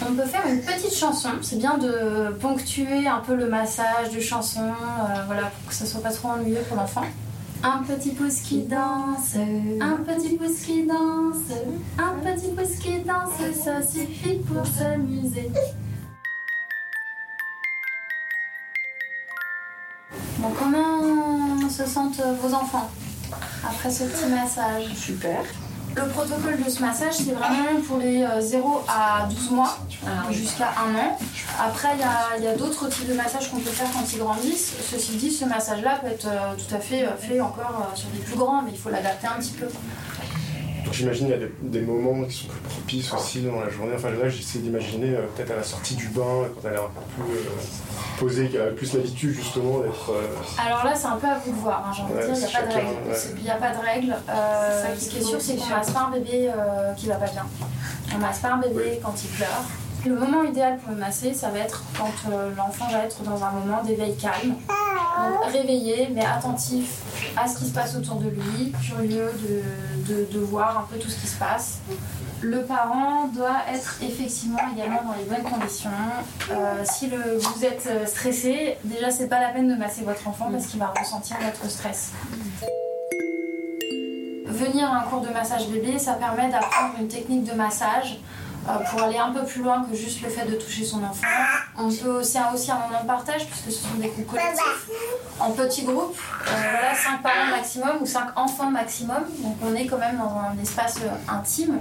on 0.00 0.14
peut 0.14 0.24
faire 0.24 0.46
une 0.46 0.60
petite 0.60 0.94
chanson. 0.94 1.30
C'est 1.42 1.58
bien 1.58 1.76
de 1.76 2.30
ponctuer 2.40 3.08
un 3.08 3.18
peu 3.18 3.34
le 3.34 3.48
massage 3.48 4.10
de 4.14 4.20
chanson, 4.20 4.62
euh, 4.62 5.24
voilà, 5.26 5.48
pour 5.48 5.68
que 5.68 5.74
ça 5.74 5.84
soit 5.84 6.00
pas 6.00 6.12
trop 6.12 6.28
ennuyeux 6.28 6.62
pour 6.68 6.76
l'enfant. 6.76 7.04
Un 7.64 7.82
petit 7.82 8.10
pouce 8.10 8.40
qui 8.42 8.62
danse, 8.62 9.34
un 9.80 9.96
petit 10.04 10.36
pouce 10.36 10.60
qui 10.64 10.86
danse, 10.86 11.50
un 11.98 12.14
petit 12.24 12.52
pouce 12.52 12.78
qui 12.78 13.00
danse, 13.00 13.32
ça 13.64 13.82
suffit 13.82 14.36
pour 14.36 14.64
s'amuser. 14.64 15.50
Bon, 20.38 20.52
comment 20.56 21.68
se 21.68 21.84
sentent 21.84 22.22
vos 22.40 22.54
enfants 22.54 22.88
après 23.68 23.90
ce 23.90 24.04
petit 24.04 24.26
massage? 24.26 24.94
Super. 24.94 25.40
Le 25.98 26.06
protocole 26.10 26.62
de 26.64 26.70
ce 26.70 26.80
massage, 26.80 27.14
c'est 27.14 27.32
vraiment 27.32 27.80
pour 27.84 27.98
les 27.98 28.24
0 28.40 28.68
euh, 28.68 28.80
à 28.88 29.26
12 29.28 29.50
mois, 29.50 29.78
ah 30.06 30.30
jusqu'à 30.30 30.68
1 30.68 30.94
an. 30.94 31.18
Après, 31.60 31.88
il 32.38 32.44
y 32.44 32.46
a, 32.46 32.54
d'autres 32.54 32.88
types 32.88 33.08
de 33.08 33.14
massages 33.14 33.50
qu'on 33.50 33.58
peut 33.58 33.70
faire 33.70 33.88
quand 33.92 34.04
ils 34.12 34.18
grandissent. 34.20 34.74
Ceci 34.88 35.16
dit, 35.16 35.32
ce 35.32 35.44
massage-là 35.44 35.98
peut 36.00 36.06
être 36.06 36.28
euh, 36.28 36.54
tout 36.54 36.72
à 36.72 36.78
fait 36.78 37.04
euh, 37.04 37.16
fait 37.16 37.40
encore 37.40 37.90
sur 37.96 38.08
des 38.10 38.20
plus 38.20 38.36
grands, 38.36 38.62
mais 38.62 38.70
il 38.72 38.78
faut 38.78 38.90
l'adapter 38.90 39.26
un 39.26 39.40
petit 39.40 39.54
peu. 39.54 39.66
J'imagine 40.92 41.26
qu'il 41.26 41.40
y 41.40 41.44
a 41.44 41.48
des, 41.62 41.80
moments 41.80 42.24
qui 42.24 42.34
sont 42.34 42.48
plus 42.48 42.60
propices 42.60 43.12
aussi 43.12 43.42
dans 43.42 43.60
la 43.60 43.68
journée. 43.68 43.92
Enfin 43.94 44.10
là, 44.10 44.28
j'essaie 44.28 44.58
d'imaginer 44.58 45.16
peut-être 45.36 45.52
à 45.52 45.56
la 45.56 45.62
sortie 45.62 45.94
du 45.94 46.08
bain, 46.08 46.48
quand 46.54 46.68
elle 46.68 46.74
est 46.74 46.78
un 46.78 46.82
peu 46.82 47.22
plus 47.22 47.38
posée, 48.18 48.48
qu'elle 48.48 48.62
a 48.62 48.70
plus 48.70 48.94
l'habitude 48.94 49.34
justement 49.34 49.80
d'être. 49.80 50.12
Alors 50.64 50.84
là, 50.84 50.94
c'est 50.94 51.06
un 51.06 51.16
peu 51.16 51.26
à 51.26 51.38
vous 51.38 51.52
de 51.52 51.58
voir. 51.58 51.86
Hein, 51.86 51.92
j'ai 51.94 52.02
envie 52.02 52.14
de 52.14 52.34
dire, 52.34 52.34
il 52.34 52.40
n'y 52.40 52.50
a, 52.50 52.60
pas 52.60 52.66
de 52.66 52.74
règle. 52.74 52.96
Il 53.36 53.42
n'y 53.42 53.50
a 53.50 53.54
pas 53.54 53.70
de 53.70 53.78
règle. 53.78 54.16
ce 54.98 55.08
qui 55.08 55.18
est 55.18 55.22
sûr, 55.22 55.40
c'est 55.40 55.56
qu'on 55.56 55.66
masse 55.66 55.90
pas 55.90 56.00
un 56.00 56.10
bébé 56.10 56.50
qui 56.96 57.06
va 57.06 57.14
pas 57.16 57.26
bien. 57.26 57.46
On 58.14 58.18
masse 58.18 58.38
pas 58.38 58.52
un 58.52 58.58
bébé 58.58 59.00
quand 59.02 59.14
il 59.22 59.30
pleure. 59.30 59.64
Le 60.06 60.14
moment 60.14 60.44
idéal 60.44 60.78
pour 60.78 60.92
le 60.92 60.98
masser, 60.98 61.34
ça 61.34 61.50
va 61.50 61.58
être 61.58 61.82
quand 61.96 62.30
l'enfant 62.56 62.88
va 62.90 63.04
être 63.04 63.22
dans 63.22 63.42
un 63.42 63.50
moment 63.50 63.82
d'éveil 63.82 64.16
calme. 64.16 64.54
réveillé, 65.52 66.08
mais 66.14 66.24
attentif 66.24 67.02
à 67.36 67.48
ce 67.48 67.58
qui 67.58 67.66
se 67.66 67.74
passe 67.74 67.96
autour 67.96 68.16
de 68.16 68.28
lui, 68.28 68.72
curieux 68.86 69.30
de, 70.06 70.26
de, 70.32 70.38
voir 70.38 70.78
un 70.78 70.92
peu 70.92 70.98
tout 70.98 71.08
ce 71.08 71.20
qui 71.20 71.26
se 71.26 71.36
passe. 71.36 71.78
Le 72.40 72.62
parent 72.62 73.28
doit 73.34 73.62
être 73.72 73.96
effectivement 74.00 74.60
également 74.74 75.02
dans 75.02 75.14
les 75.18 75.24
bonnes 75.24 75.50
conditions. 75.50 75.90
Euh, 76.52 76.84
si 76.84 77.10
vous 77.10 77.64
êtes 77.64 78.08
stressé, 78.08 78.76
déjà 78.84 79.10
c'est 79.10 79.26
pas 79.26 79.40
la 79.40 79.48
peine 79.48 79.68
de 79.68 79.74
masser 79.74 80.02
votre 80.02 80.26
enfant 80.28 80.48
parce 80.52 80.66
qu'il 80.66 80.78
va 80.78 80.92
ressentir 80.96 81.36
votre 81.44 81.68
stress. 81.68 82.12
Venir 84.46 84.90
à 84.90 84.98
un 84.98 85.02
cours 85.02 85.20
de 85.20 85.28
massage 85.28 85.68
bébé, 85.68 85.98
ça 85.98 86.14
permet 86.14 86.48
d'apprendre 86.48 86.94
une 87.00 87.08
technique 87.08 87.44
de 87.44 87.52
massage 87.52 88.18
euh, 88.18 88.47
pour 88.90 89.02
aller 89.02 89.16
un 89.16 89.30
peu 89.30 89.44
plus 89.44 89.62
loin 89.62 89.84
que 89.84 89.96
juste 89.96 90.22
le 90.22 90.28
fait 90.28 90.44
de 90.44 90.56
toucher 90.56 90.84
son 90.84 91.02
enfant. 91.02 91.26
On 91.76 91.88
peut 91.88 92.20
aussi, 92.20 92.38
aussi 92.54 92.70
un 92.70 92.78
moment 92.78 93.02
de 93.02 93.06
partage 93.06 93.46
puisque 93.46 93.70
ce 93.70 93.88
sont 93.88 93.94
des 93.98 94.08
groupes 94.08 94.26
collectifs 94.26 94.88
en 95.40 95.50
petits 95.50 95.84
groupes, 95.84 96.16
euh, 96.46 96.52
voilà, 96.72 96.94
5 96.94 97.22
parents 97.22 97.50
maximum 97.50 97.90
ou 98.00 98.06
5 98.06 98.36
enfants 98.36 98.70
maximum. 98.70 99.22
Donc 99.38 99.56
on 99.62 99.74
est 99.74 99.86
quand 99.86 99.98
même 99.98 100.18
dans 100.18 100.38
un 100.38 100.60
espace 100.60 100.96
euh, 101.02 101.32
intime. 101.32 101.78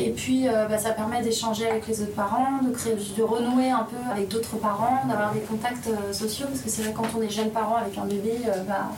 Et 0.00 0.10
puis 0.10 0.46
bah, 0.46 0.78
ça 0.78 0.90
permet 0.90 1.22
d'échanger 1.22 1.68
avec 1.68 1.88
les 1.88 2.02
autres 2.02 2.14
parents, 2.14 2.62
de, 2.62 2.70
créer, 2.70 2.94
de 2.94 3.22
renouer 3.24 3.70
un 3.70 3.82
peu 3.82 3.96
avec 4.12 4.28
d'autres 4.28 4.56
parents, 4.56 5.04
d'avoir 5.08 5.32
des 5.32 5.40
contacts 5.40 5.88
sociaux 6.12 6.46
parce 6.46 6.60
que 6.60 6.70
c'est 6.70 6.82
vrai 6.82 6.92
quand 6.92 7.08
on 7.18 7.20
est 7.20 7.28
jeune 7.28 7.50
parent 7.50 7.74
avec 7.74 7.98
un 7.98 8.04
bébé, 8.04 8.38
bah, 8.68 8.92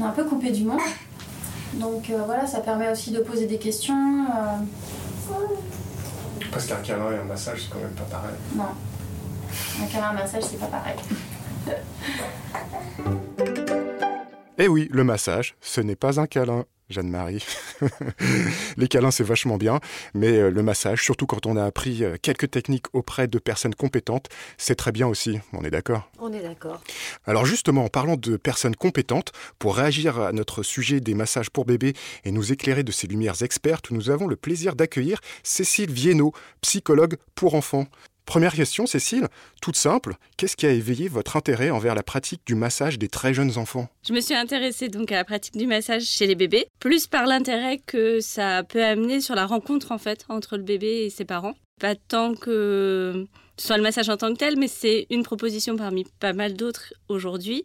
on 0.00 0.02
est 0.02 0.08
un 0.08 0.10
peu 0.10 0.24
coupé 0.24 0.50
du 0.50 0.64
monde. 0.64 0.80
Donc 1.74 2.10
voilà, 2.26 2.44
ça 2.48 2.58
permet 2.58 2.90
aussi 2.90 3.12
de 3.12 3.20
poser 3.20 3.46
des 3.46 3.58
questions. 3.58 4.26
Parce 6.56 6.68
qu'un 6.68 6.76
câlin 6.76 7.12
et 7.12 7.18
un 7.18 7.24
massage, 7.24 7.64
c'est 7.64 7.70
quand 7.70 7.80
même 7.80 7.90
pas 7.90 8.04
pareil. 8.04 8.34
Non. 8.54 8.64
Un 9.82 9.86
câlin 9.88 10.06
et 10.06 10.08
un 10.08 10.12
massage, 10.14 10.42
c'est 10.44 10.58
pas 10.58 10.68
pareil. 10.68 10.96
Eh 14.56 14.66
oui, 14.66 14.88
le 14.90 15.04
massage, 15.04 15.54
ce 15.60 15.82
n'est 15.82 15.96
pas 15.96 16.18
un 16.18 16.26
câlin. 16.26 16.64
Jeanne-Marie. 16.88 17.44
les 18.76 18.88
câlins, 18.88 19.10
c'est 19.10 19.24
vachement 19.24 19.56
bien, 19.56 19.80
mais 20.14 20.38
euh, 20.38 20.50
le 20.50 20.62
massage, 20.62 21.02
surtout 21.02 21.26
quand 21.26 21.46
on 21.46 21.56
a 21.56 21.64
appris 21.64 22.04
euh, 22.04 22.16
quelques 22.20 22.50
techniques 22.50 22.86
auprès 22.92 23.26
de 23.26 23.38
personnes 23.38 23.74
compétentes, 23.74 24.28
c'est 24.56 24.76
très 24.76 24.92
bien 24.92 25.06
aussi. 25.06 25.40
On 25.52 25.64
est 25.64 25.70
d'accord? 25.70 26.08
On 26.20 26.32
est 26.32 26.42
d'accord. 26.42 26.80
Alors 27.26 27.44
justement, 27.44 27.84
en 27.84 27.88
parlant 27.88 28.16
de 28.16 28.36
personnes 28.36 28.76
compétentes, 28.76 29.32
pour 29.58 29.76
réagir 29.76 30.20
à 30.20 30.32
notre 30.32 30.62
sujet 30.62 31.00
des 31.00 31.14
massages 31.14 31.50
pour 31.50 31.64
bébés 31.64 31.94
et 32.24 32.30
nous 32.30 32.52
éclairer 32.52 32.84
de 32.84 32.92
ces 32.92 33.06
lumières 33.06 33.42
expertes, 33.42 33.90
nous 33.90 34.10
avons 34.10 34.26
le 34.26 34.36
plaisir 34.36 34.76
d'accueillir 34.76 35.20
Cécile 35.42 35.90
Viennot, 35.90 36.32
psychologue 36.60 37.16
pour 37.34 37.54
enfants. 37.54 37.86
Première 38.26 38.54
question, 38.54 38.86
Cécile, 38.86 39.28
toute 39.62 39.76
simple, 39.76 40.16
qu'est-ce 40.36 40.56
qui 40.56 40.66
a 40.66 40.70
éveillé 40.72 41.06
votre 41.06 41.36
intérêt 41.36 41.70
envers 41.70 41.94
la 41.94 42.02
pratique 42.02 42.42
du 42.44 42.56
massage 42.56 42.98
des 42.98 43.08
très 43.08 43.32
jeunes 43.32 43.56
enfants? 43.56 43.88
Je 44.06 44.12
me 44.12 44.20
suis 44.20 44.34
intéressée 44.34 44.88
donc 44.88 45.12
à 45.12 45.14
la 45.14 45.24
pratique 45.24 45.56
du 45.56 45.68
massage 45.68 46.02
chez 46.02 46.26
les 46.26 46.34
bébés, 46.34 46.66
plus 46.80 47.06
par 47.06 47.26
l'intérêt 47.26 47.80
que 47.86 48.20
ça 48.20 48.64
peut 48.64 48.84
amener 48.84 49.20
sur 49.20 49.36
la 49.36 49.46
rencontre 49.46 49.92
en 49.92 49.98
fait 49.98 50.24
entre 50.28 50.56
le 50.56 50.64
bébé 50.64 51.04
et 51.04 51.10
ses 51.10 51.24
parents. 51.24 51.54
Pas 51.80 51.94
tant 51.94 52.34
que 52.34 53.26
ce 53.58 53.66
soit 53.68 53.76
le 53.76 53.84
massage 53.84 54.08
en 54.08 54.16
tant 54.16 54.32
que 54.32 54.38
tel, 54.38 54.58
mais 54.58 54.68
c'est 54.68 55.06
une 55.08 55.22
proposition 55.22 55.76
parmi 55.76 56.04
pas 56.18 56.32
mal 56.32 56.54
d'autres 56.54 56.94
aujourd'hui 57.08 57.62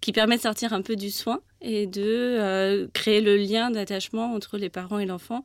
qui 0.00 0.12
permet 0.12 0.36
de 0.36 0.42
sortir 0.42 0.72
un 0.74 0.82
peu 0.82 0.94
du 0.94 1.10
soin 1.10 1.40
et 1.60 1.86
de 1.88 2.02
euh, 2.02 2.86
créer 2.94 3.20
le 3.20 3.36
lien 3.36 3.70
d'attachement 3.70 4.32
entre 4.32 4.58
les 4.58 4.70
parents 4.70 5.00
et 5.00 5.06
l'enfant. 5.06 5.42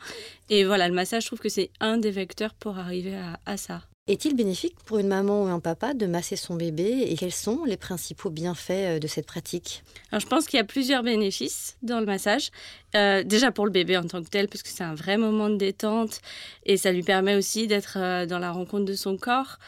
Et 0.50 0.64
voilà, 0.64 0.88
le 0.88 0.94
massage, 0.94 1.24
je 1.24 1.28
trouve 1.28 1.40
que 1.40 1.50
c'est 1.50 1.72
un 1.80 1.98
des 1.98 2.12
vecteurs 2.12 2.54
pour 2.54 2.78
arriver 2.78 3.18
à 3.46 3.58
ça. 3.58 3.82
Est-il 4.10 4.36
bénéfique 4.36 4.74
pour 4.86 4.98
une 4.98 5.08
maman 5.08 5.44
ou 5.44 5.48
un 5.50 5.60
papa 5.60 5.94
de 5.94 6.08
masser 6.08 6.36
son 6.36 6.56
bébé 6.56 7.06
et 7.08 7.16
quels 7.16 7.32
sont 7.32 7.64
les 7.64 7.78
principaux 7.78 8.32
bienfaits 8.32 8.72
euh, 8.72 9.00
de 9.00 9.06
cette 9.06 9.28
pratique? 9.28 9.84
Alors, 10.12 10.20
Je 10.20 10.26
pense 10.26 10.48
qu'il 10.48 10.58
y 10.58 10.60
a 10.60 10.66
plusieurs 10.66 11.04
bénéfices 11.04 11.78
dans 11.84 12.00
le 12.00 12.08
massage. 12.08 12.50
Euh, 12.96 13.24
déjà 13.24 13.52
pour 13.52 13.68
le 13.68 13.72
bébé 13.72 13.98
en 13.98 14.08
tant 14.08 14.24
que 14.24 14.30
tel, 14.30 14.48
parce 14.48 14.64
que 14.64 14.70
c'est 14.70 14.84
un 14.84 14.96
vrai 14.96 15.18
moment 15.18 15.48
de 15.52 15.58
détente 15.58 16.22
et 16.66 16.76
ça 16.76 16.92
lui 16.92 17.04
permet 17.04 17.36
aussi 17.36 17.68
d'être 17.68 18.00
euh, 18.00 18.26
dans 18.26 18.40
la 18.40 18.52
rencontre 18.52 18.86
de 18.86 18.96
son 18.96 19.16
corps, 19.16 19.60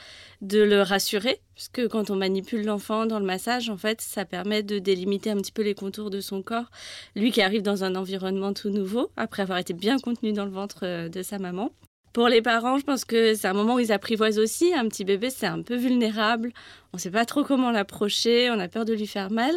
de 0.42 0.64
le 0.64 0.82
rassurer, 0.82 1.40
parce 1.54 1.70
que 1.70 1.86
quand 1.86 2.10
on 2.10 2.16
manipule 2.16 2.66
l'enfant 2.66 3.06
dans 3.06 3.20
le 3.20 3.26
massage, 3.28 3.70
en 3.70 3.78
fait, 3.78 4.02
ça 4.02 4.26
permet 4.26 4.64
de 4.64 4.80
délimiter 4.80 5.30
un 5.30 5.38
petit 5.38 5.52
peu 5.52 5.62
les 5.62 5.76
contours 5.76 6.10
de 6.10 6.20
son 6.20 6.42
corps. 6.42 6.72
Lui 7.16 7.32
qui 7.32 7.44
arrive 7.44 7.62
dans 7.62 7.84
un 7.84 7.94
environnement 7.94 8.54
tout 8.54 8.72
nouveau, 8.72 9.12
après 9.18 9.44
avoir 9.44 9.60
été 9.60 9.74
bien 9.74 10.00
contenu 10.00 10.34
dans 10.34 10.46
le 10.46 10.52
ventre 10.52 11.10
de 11.10 11.22
sa 11.22 11.38
maman. 11.38 11.70
Pour 12.14 12.28
les 12.28 12.42
parents, 12.42 12.78
je 12.78 12.84
pense 12.84 13.06
que 13.06 13.36
c'est 13.36 13.48
un 13.48 13.54
moment 13.54 13.76
où 13.76 13.80
ils 13.80 13.94
apprivoisent 13.94 14.40
aussi. 14.40 14.74
Un 14.74 14.88
petit 14.90 15.06
bébé, 15.06 15.30
c'est 15.30 15.46
un 15.46 15.62
peu 15.62 15.78
vulnérable. 15.78 16.52
On 16.92 16.98
ne 16.98 17.00
sait 17.00 17.10
pas 17.10 17.24
trop 17.24 17.46
comment 17.46 17.72
l'approcher, 17.72 18.50
on 18.52 18.60
a 18.60 18.68
peur 18.68 18.84
de 18.84 18.94
lui 18.94 19.08
faire 19.08 19.32
mal. 19.32 19.56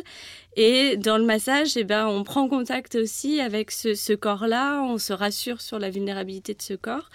Et 0.57 0.97
dans 0.97 1.19
le 1.19 1.25
massage, 1.25 1.77
eh 1.77 1.83
ben, 1.83 2.07
on 2.07 2.23
prend 2.23 2.49
contact 2.49 2.95
aussi 2.95 3.41
avec 3.41 3.73
ce, 3.73 4.15
corps-là, 4.15 4.83
on 4.83 4.99
se 4.99 5.13
rassure 5.13 5.61
sur 5.61 5.81
la 5.81 5.91
vulnérabilité 5.91 6.55
de 6.55 6.63
ce 6.63 6.75
corps. 6.75 7.11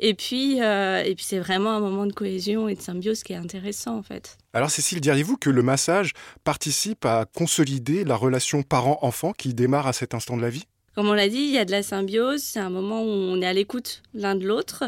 Et 0.00 0.14
puis, 0.14 0.60
euh, 0.60 1.04
et 1.04 1.14
puis 1.14 1.24
c'est 1.24 1.38
vraiment 1.38 1.70
un 1.70 1.80
moment 1.80 2.06
de 2.06 2.12
cohésion 2.12 2.68
et 2.68 2.74
de 2.74 2.80
symbiose 2.80 3.22
qui 3.22 3.32
est 3.32 3.36
intéressant 3.36 3.96
en 3.96 4.02
fait. 4.02 4.38
Alors 4.52 4.70
Cécile, 4.72 5.00
diriez-vous 5.00 5.36
que 5.36 5.50
le 5.50 5.62
massage 5.62 6.14
participe 6.42 7.04
à 7.04 7.26
consolider 7.32 8.02
la 8.02 8.16
relation 8.16 8.64
parent-enfant 8.64 9.32
qui 9.32 9.54
démarre 9.54 9.86
à 9.86 9.92
cet 9.92 10.14
instant 10.14 10.36
de 10.36 10.42
la 10.42 10.50
vie? 10.50 10.64
Comme 10.94 11.08
on 11.08 11.12
l'a 11.12 11.28
dit, 11.28 11.38
il 11.38 11.50
y 11.50 11.58
a 11.58 11.64
de 11.64 11.70
la 11.70 11.84
symbiose, 11.84 12.42
c'est 12.42 12.58
un 12.58 12.68
moment 12.68 13.02
où 13.02 13.06
on 13.06 13.40
est 13.40 13.46
à 13.46 13.52
l'écoute 13.52 14.02
l'un 14.12 14.34
de 14.34 14.44
l'autre. 14.44 14.84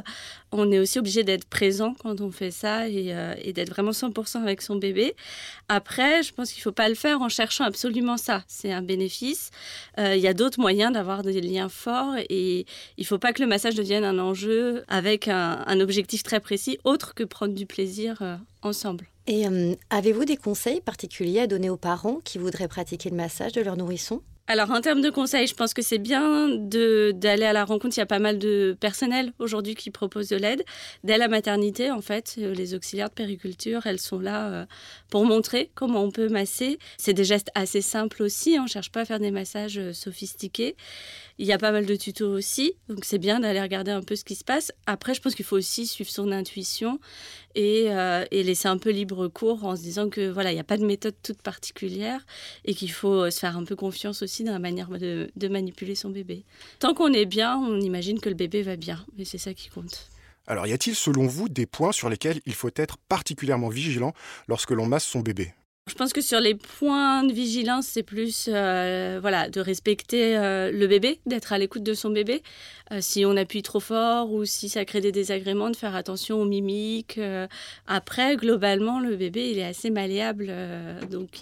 On 0.51 0.73
est 0.73 0.81
aussi 0.81 0.99
obligé 0.99 1.23
d'être 1.23 1.45
présent 1.45 1.95
quand 2.03 2.21
on 2.21 2.33
fait 2.33 2.51
ça 2.51 2.89
et, 2.89 3.15
euh, 3.15 3.35
d'être 3.53 3.71
vraiment 3.71 3.93
100% 3.93 4.43
avec 4.43 4.63
son 4.63 4.75
bébé. 4.77 5.15
Après, 5.69 6.25
je 6.25 6.35
pense 6.35 6.51
qu'il 6.51 6.61
ne 6.61 6.65
faut 6.65 6.73
pas 6.73 6.89
le 6.89 6.97
faire 6.97 7.23
en 7.23 7.29
cherchant 7.29 7.65
absolument 7.65 8.17
ça. 8.17 8.43
C'est 8.49 8.73
un 8.73 8.83
bénéfice. 8.83 9.51
Euh, 9.99 10.17
il 10.17 10.21
y 10.21 10.27
a 10.27 10.35
d'autres 10.35 10.61
moyens 10.61 10.93
d'avoir 10.93 11.23
des 11.23 11.41
liens 11.41 11.69
forts 11.69 12.17
et 12.29 12.67
il 12.99 13.01
ne 13.03 13.07
faut 13.07 13.19
pas 13.19 13.33
que 13.33 13.41
le 13.41 13.49
massage 13.49 13.77
devienne 13.77 14.05
un 14.05 14.19
enjeu 14.19 14.85
avec 14.89 15.29
un, 15.29 15.81
objectif 15.81 16.25
très 16.25 16.41
précis, 16.41 16.79
autre 16.85 17.15
que 17.15 17.23
prendre 17.23 17.55
du 17.55 17.65
plaisir 17.65 18.19
euh, 18.23 18.37
ensemble. 18.63 19.07
Et 19.29 19.45
avez-vous 19.91 20.25
des 20.25 20.37
conseils 20.37 20.81
particuliers 20.81 21.41
à 21.41 21.47
donner 21.47 21.71
aux 21.71 21.77
parents 21.77 22.19
qui 22.25 22.39
voudraient 22.39 22.67
pratiquer 22.67 23.09
le 23.09 23.17
massage 23.17 23.53
de 23.53 23.61
leur 23.61 23.77
nourrisson 23.77 24.21
alors 24.53 24.71
en 24.71 24.83
termes 24.83 25.01
de 25.01 25.09
conseils, 25.09 25.47
je 25.47 25.55
pense 25.55 25.73
que 25.73 25.81
c'est 25.81 25.99
bien 25.99 26.51
d'aller 26.51 27.45
à 27.45 27.55
la 27.55 27.65
rencontre. 27.65 27.97
Il 27.97 28.01
y 28.01 28.03
a 28.03 28.07
pas 28.07 28.19
mal 28.19 28.39
de 28.39 28.77
personnel 28.79 29.33
aujourd'hui 29.39 29.75
qui 29.75 29.91
proposent 29.91 30.29
de 30.29 30.37
l'aide. 30.37 30.63
Dès 31.05 31.17
la 31.17 31.27
maternité, 31.27 31.91
en 31.91 32.03
fait, 32.03 32.35
euh, 32.39 32.53
les 32.55 32.75
auxiliaires 32.75 33.09
de 33.09 33.15
périculture, 33.15 33.87
elles 33.87 33.99
sont 33.99 34.21
là 34.21 34.51
euh, 34.51 34.67
pour 35.09 35.25
montrer 35.25 35.71
comment 35.75 36.03
on 36.03 36.11
peut 36.11 36.29
masser. 36.29 36.79
C'est 36.99 37.15
des 37.15 37.25
gestes 37.25 37.49
assez 37.55 37.81
simples 37.81 38.23
aussi. 38.23 38.59
On 38.59 38.65
ne 38.65 38.69
cherche 38.69 38.93
pas 38.93 39.01
à 39.01 39.05
faire 39.07 39.21
des 39.21 39.31
massages 39.31 39.79
euh, 39.79 39.95
sophistiqués. 39.95 40.77
Il 41.43 41.49
y 41.49 41.53
a 41.53 41.59
pas 41.59 41.73
mal 41.73 41.87
de 41.87 41.97
tutos 41.97 42.33
aussi, 42.33 42.75
donc 42.89 43.05
c'est 43.05 43.19
bien 43.19 43.41
d'aller 43.41 43.61
regarder 43.61 43.91
un 43.91 44.03
peu 44.03 44.15
ce 44.15 44.23
qui 44.23 44.37
se 44.37 44.45
passe. 44.45 44.71
Après, 44.87 45.13
je 45.13 45.21
pense 45.21 45.35
qu'il 45.35 45.45
faut 45.45 45.57
aussi 45.57 45.89
suivre 45.89 46.09
son 46.09 46.31
intuition 46.31 47.01
et, 47.57 47.87
euh, 47.89 48.25
laisser 48.31 48.69
un 48.69 48.79
peu 48.79 48.91
libre 48.91 49.27
cours 49.27 49.65
en 49.65 49.75
se 49.75 49.83
disant 49.83 50.09
que 50.09 50.31
voilà, 50.31 50.53
il 50.53 50.55
n'y 50.55 50.61
a 50.61 50.65
pas 50.65 50.77
de 50.77 50.87
méthode 50.87 51.17
toute 51.21 51.43
particulière 51.43 52.25
et 52.65 52.75
qu'il 52.75 52.93
faut 52.93 53.29
se 53.29 53.41
faire 53.41 53.57
un 53.57 53.65
peu 53.65 53.75
confiance 53.75 54.23
aussi 54.23 54.45
dans 54.45 54.53
la 54.53 54.61
manière 54.61 54.89
de, 54.89 55.33
de 55.35 55.49
manipuler 55.49 55.97
son 55.97 56.11
bébé. 56.11 56.45
Tant 56.79 56.95
qu'on 56.95 57.13
est 57.13 57.27
bien, 57.27 57.57
on 57.59 57.81
imagine 57.81 58.21
que 58.21 58.29
le 58.29 58.37
bébé 58.37 58.63
va 58.63 58.77
bien, 58.77 59.05
et 59.19 59.25
c'est 59.25 59.37
ça 59.37 59.53
qui 59.53 59.69
compte. 59.69 60.11
Alors, 60.47 60.69
y 60.69 60.73
a-t-il 60.73 60.95
selon 60.95 61.27
vous 61.27 61.49
des 61.49 61.67
points 61.67 61.91
sur 61.91 62.09
lesquels 62.09 62.41
il 62.47 62.55
faut 62.55 62.71
être 62.77 62.99
particulièrement 62.99 63.69
vigilant 63.69 64.13
lorsque 64.47 64.71
l'on 64.71 64.87
masse 64.87 65.07
son 65.07 65.23
bébé? 65.23 65.55
Je 65.89 65.95
pense 65.95 66.13
que 66.13 66.21
sur 66.21 66.41
les 66.41 66.55
points 66.55 67.23
de 67.23 67.33
vigilance, 67.33 67.87
c'est 67.87 68.03
plus 68.03 68.49
euh, 68.49 69.19
voilà, 69.21 69.51
de 69.51 69.61
respecter 69.61 70.39
euh, 70.39 70.71
le 70.71 70.87
bébé, 70.87 71.21
d'être 71.27 71.53
à 71.53 71.59
l'écoute 71.59 71.83
de 71.83 71.93
son 71.93 72.11
bébé. 72.11 72.43
Euh, 72.93 72.99
si 73.01 73.27
on 73.27 73.37
appuie 73.37 73.63
trop 73.63 73.81
fort 73.81 74.33
ou 74.33 74.45
si 74.45 74.69
ça 74.69 74.85
crée 74.85 75.01
des 75.01 75.13
désagréments, 75.13 75.71
de 75.71 75.77
faire 75.77 75.95
attention 75.95 76.41
aux 76.41 76.47
mimiques. 76.47 77.21
après, 77.87 78.37
globalement, 78.37 79.01
le 79.01 79.17
bébé, 79.17 79.51
il 79.51 79.59
est 79.59 79.65
assez 79.65 79.91
malléable, 79.91 80.53
donc 81.11 81.41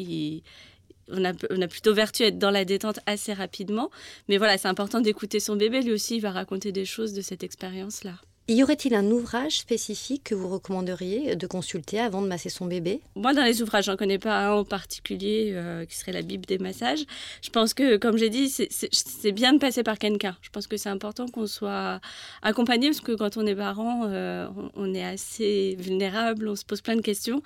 on 1.09 1.24
a, 1.24 1.33
on 1.50 1.62
a, 1.62 1.68
plutôt 1.68 1.94
vertu 1.94 2.24
à 2.24 2.26
être 2.26 2.38
dans 2.38 2.50
la 2.50 2.64
détente 2.64 2.98
assez 3.07 3.33
rapidement. 3.33 3.90
Mais 4.29 4.38
voilà, 4.38 4.59
c'est 4.59 4.68
important 4.68 5.00
d'écouter 5.00 5.38
son 5.38 5.57
bébé. 5.57 5.83
Lui 5.83 5.92
aussi, 5.92 6.16
il 6.16 6.20
va 6.20 6.33
raconter 6.33 6.72
des 6.72 6.85
choses 6.85 7.12
de 7.12 7.20
cette 7.20 7.44
expérience-là. 7.44 8.14
Y 8.53 8.65
aurait-il 8.65 8.95
un 8.95 9.09
ouvrage 9.13 9.61
spécifique 9.61 10.25
que 10.25 10.35
vous 10.35 10.49
recommanderiez 10.49 11.37
de 11.37 11.47
consulter 11.47 12.01
avant 12.01 12.21
de 12.21 12.27
masser 12.27 12.49
son 12.49 12.67
bébé? 12.67 13.01
Moi, 13.15 13.33
dans 13.33 13.45
les 13.45 13.63
ouvrages, 13.63 13.85
j'en 13.85 13.97
connais 13.97 14.19
pas 14.19 14.45
un 14.45 14.51
en 14.51 14.65
particulier 14.65 15.53
euh, 15.53 15.85
qui 15.85 15.97
serait 15.97 16.11
la 16.11 16.23
Bible 16.23 16.47
des 16.47 16.59
massages. 16.59 17.05
Je 17.43 17.51
pense 17.51 17.75
que, 17.75 17.97
comme 17.97 18.17
j'ai 18.17 18.29
dit, 18.29 18.49
c'est 18.51 19.31
bien 19.31 19.53
de 19.53 19.59
passer 19.61 19.85
par 19.85 20.01
quelqu'un. 20.01 20.37
Je 20.43 20.51
pense 20.51 20.67
que 20.67 20.77
c'est 20.77 20.89
important 20.89 21.29
qu'on 21.29 21.47
soit 21.47 22.01
accompagné 22.43 22.89
parce 22.89 23.01
que 23.01 23.13
quand 23.13 23.37
on 23.37 23.47
est 23.47 23.55
parent, 23.55 24.07
euh, 24.09 24.49
on, 24.75 24.95
est 24.95 25.05
assez 25.05 25.77
vulnérable, 25.79 26.49
on 26.49 26.57
se 26.57 26.65
pose 26.65 26.81
plein 26.81 26.97
de 26.97 27.03
questions. 27.03 27.45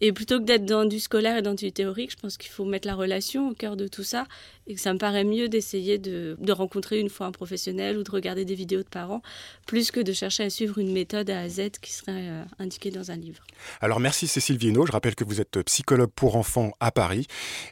Et 0.00 0.10
plutôt 0.10 0.38
que 0.38 0.44
d'être 0.44 0.64
dans 0.64 0.86
du 0.86 1.00
scolaire 1.00 1.36
et 1.36 1.42
dans 1.42 1.52
du 1.52 1.70
théorique, 1.70 2.12
je 2.12 2.16
pense 2.16 2.38
qu'il 2.38 2.50
faut 2.50 2.64
mettre 2.64 2.88
la 2.88 2.94
relation 2.94 3.50
au 3.50 3.52
cœur 3.52 3.76
de 3.76 3.88
tout 3.88 4.04
ça 4.04 4.24
et 4.68 4.74
que 4.74 4.80
ça 4.80 4.94
me 4.94 4.98
paraît 4.98 5.24
mieux 5.24 5.50
d'essayer 5.50 5.98
de, 5.98 6.36
de 6.40 6.52
rencontrer 6.52 6.98
une 6.98 7.10
fois 7.10 7.26
un 7.26 7.32
professionnel 7.32 7.98
ou 7.98 8.02
de 8.02 8.10
regarder 8.10 8.46
des 8.46 8.54
vidéos 8.54 8.82
de 8.82 8.88
parents 8.88 9.20
plus 9.66 9.90
que 9.90 10.00
de 10.00 10.14
chercher 10.14 10.45
à 10.46 10.50
suivre 10.50 10.78
une 10.78 10.92
méthode 10.92 11.28
A 11.28 11.40
à 11.40 11.48
Z 11.48 11.70
qui 11.82 11.92
serait 11.92 12.12
euh, 12.28 12.44
indiquée 12.60 12.92
dans 12.92 13.10
un 13.10 13.16
livre. 13.16 13.42
Alors 13.80 13.98
merci 13.98 14.28
Cécile 14.28 14.56
Viennot, 14.56 14.86
je 14.86 14.92
rappelle 14.92 15.16
que 15.16 15.24
vous 15.24 15.40
êtes 15.40 15.60
psychologue 15.62 16.10
pour 16.14 16.36
enfants 16.36 16.70
à 16.78 16.92
Paris 16.92 17.26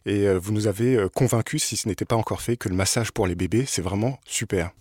et 0.07 0.27
euh, 0.27 0.39
vous 0.39 0.53
nous 0.53 0.67
avez 0.67 0.97
euh, 0.97 1.09
convaincu, 1.09 1.61
si 1.61 1.77
ce 1.77 1.87
n'était 1.87 2.05
pas 2.05 2.17
encore 2.17 2.43
fait, 2.43 2.57
que 2.57 2.69
le 2.69 2.75
massage 2.75 3.13
pour 3.13 3.29
les 3.29 3.37
bébés, 3.37 3.65
c'est 3.67 3.81
vraiment 3.81 4.19
super. 4.27 4.73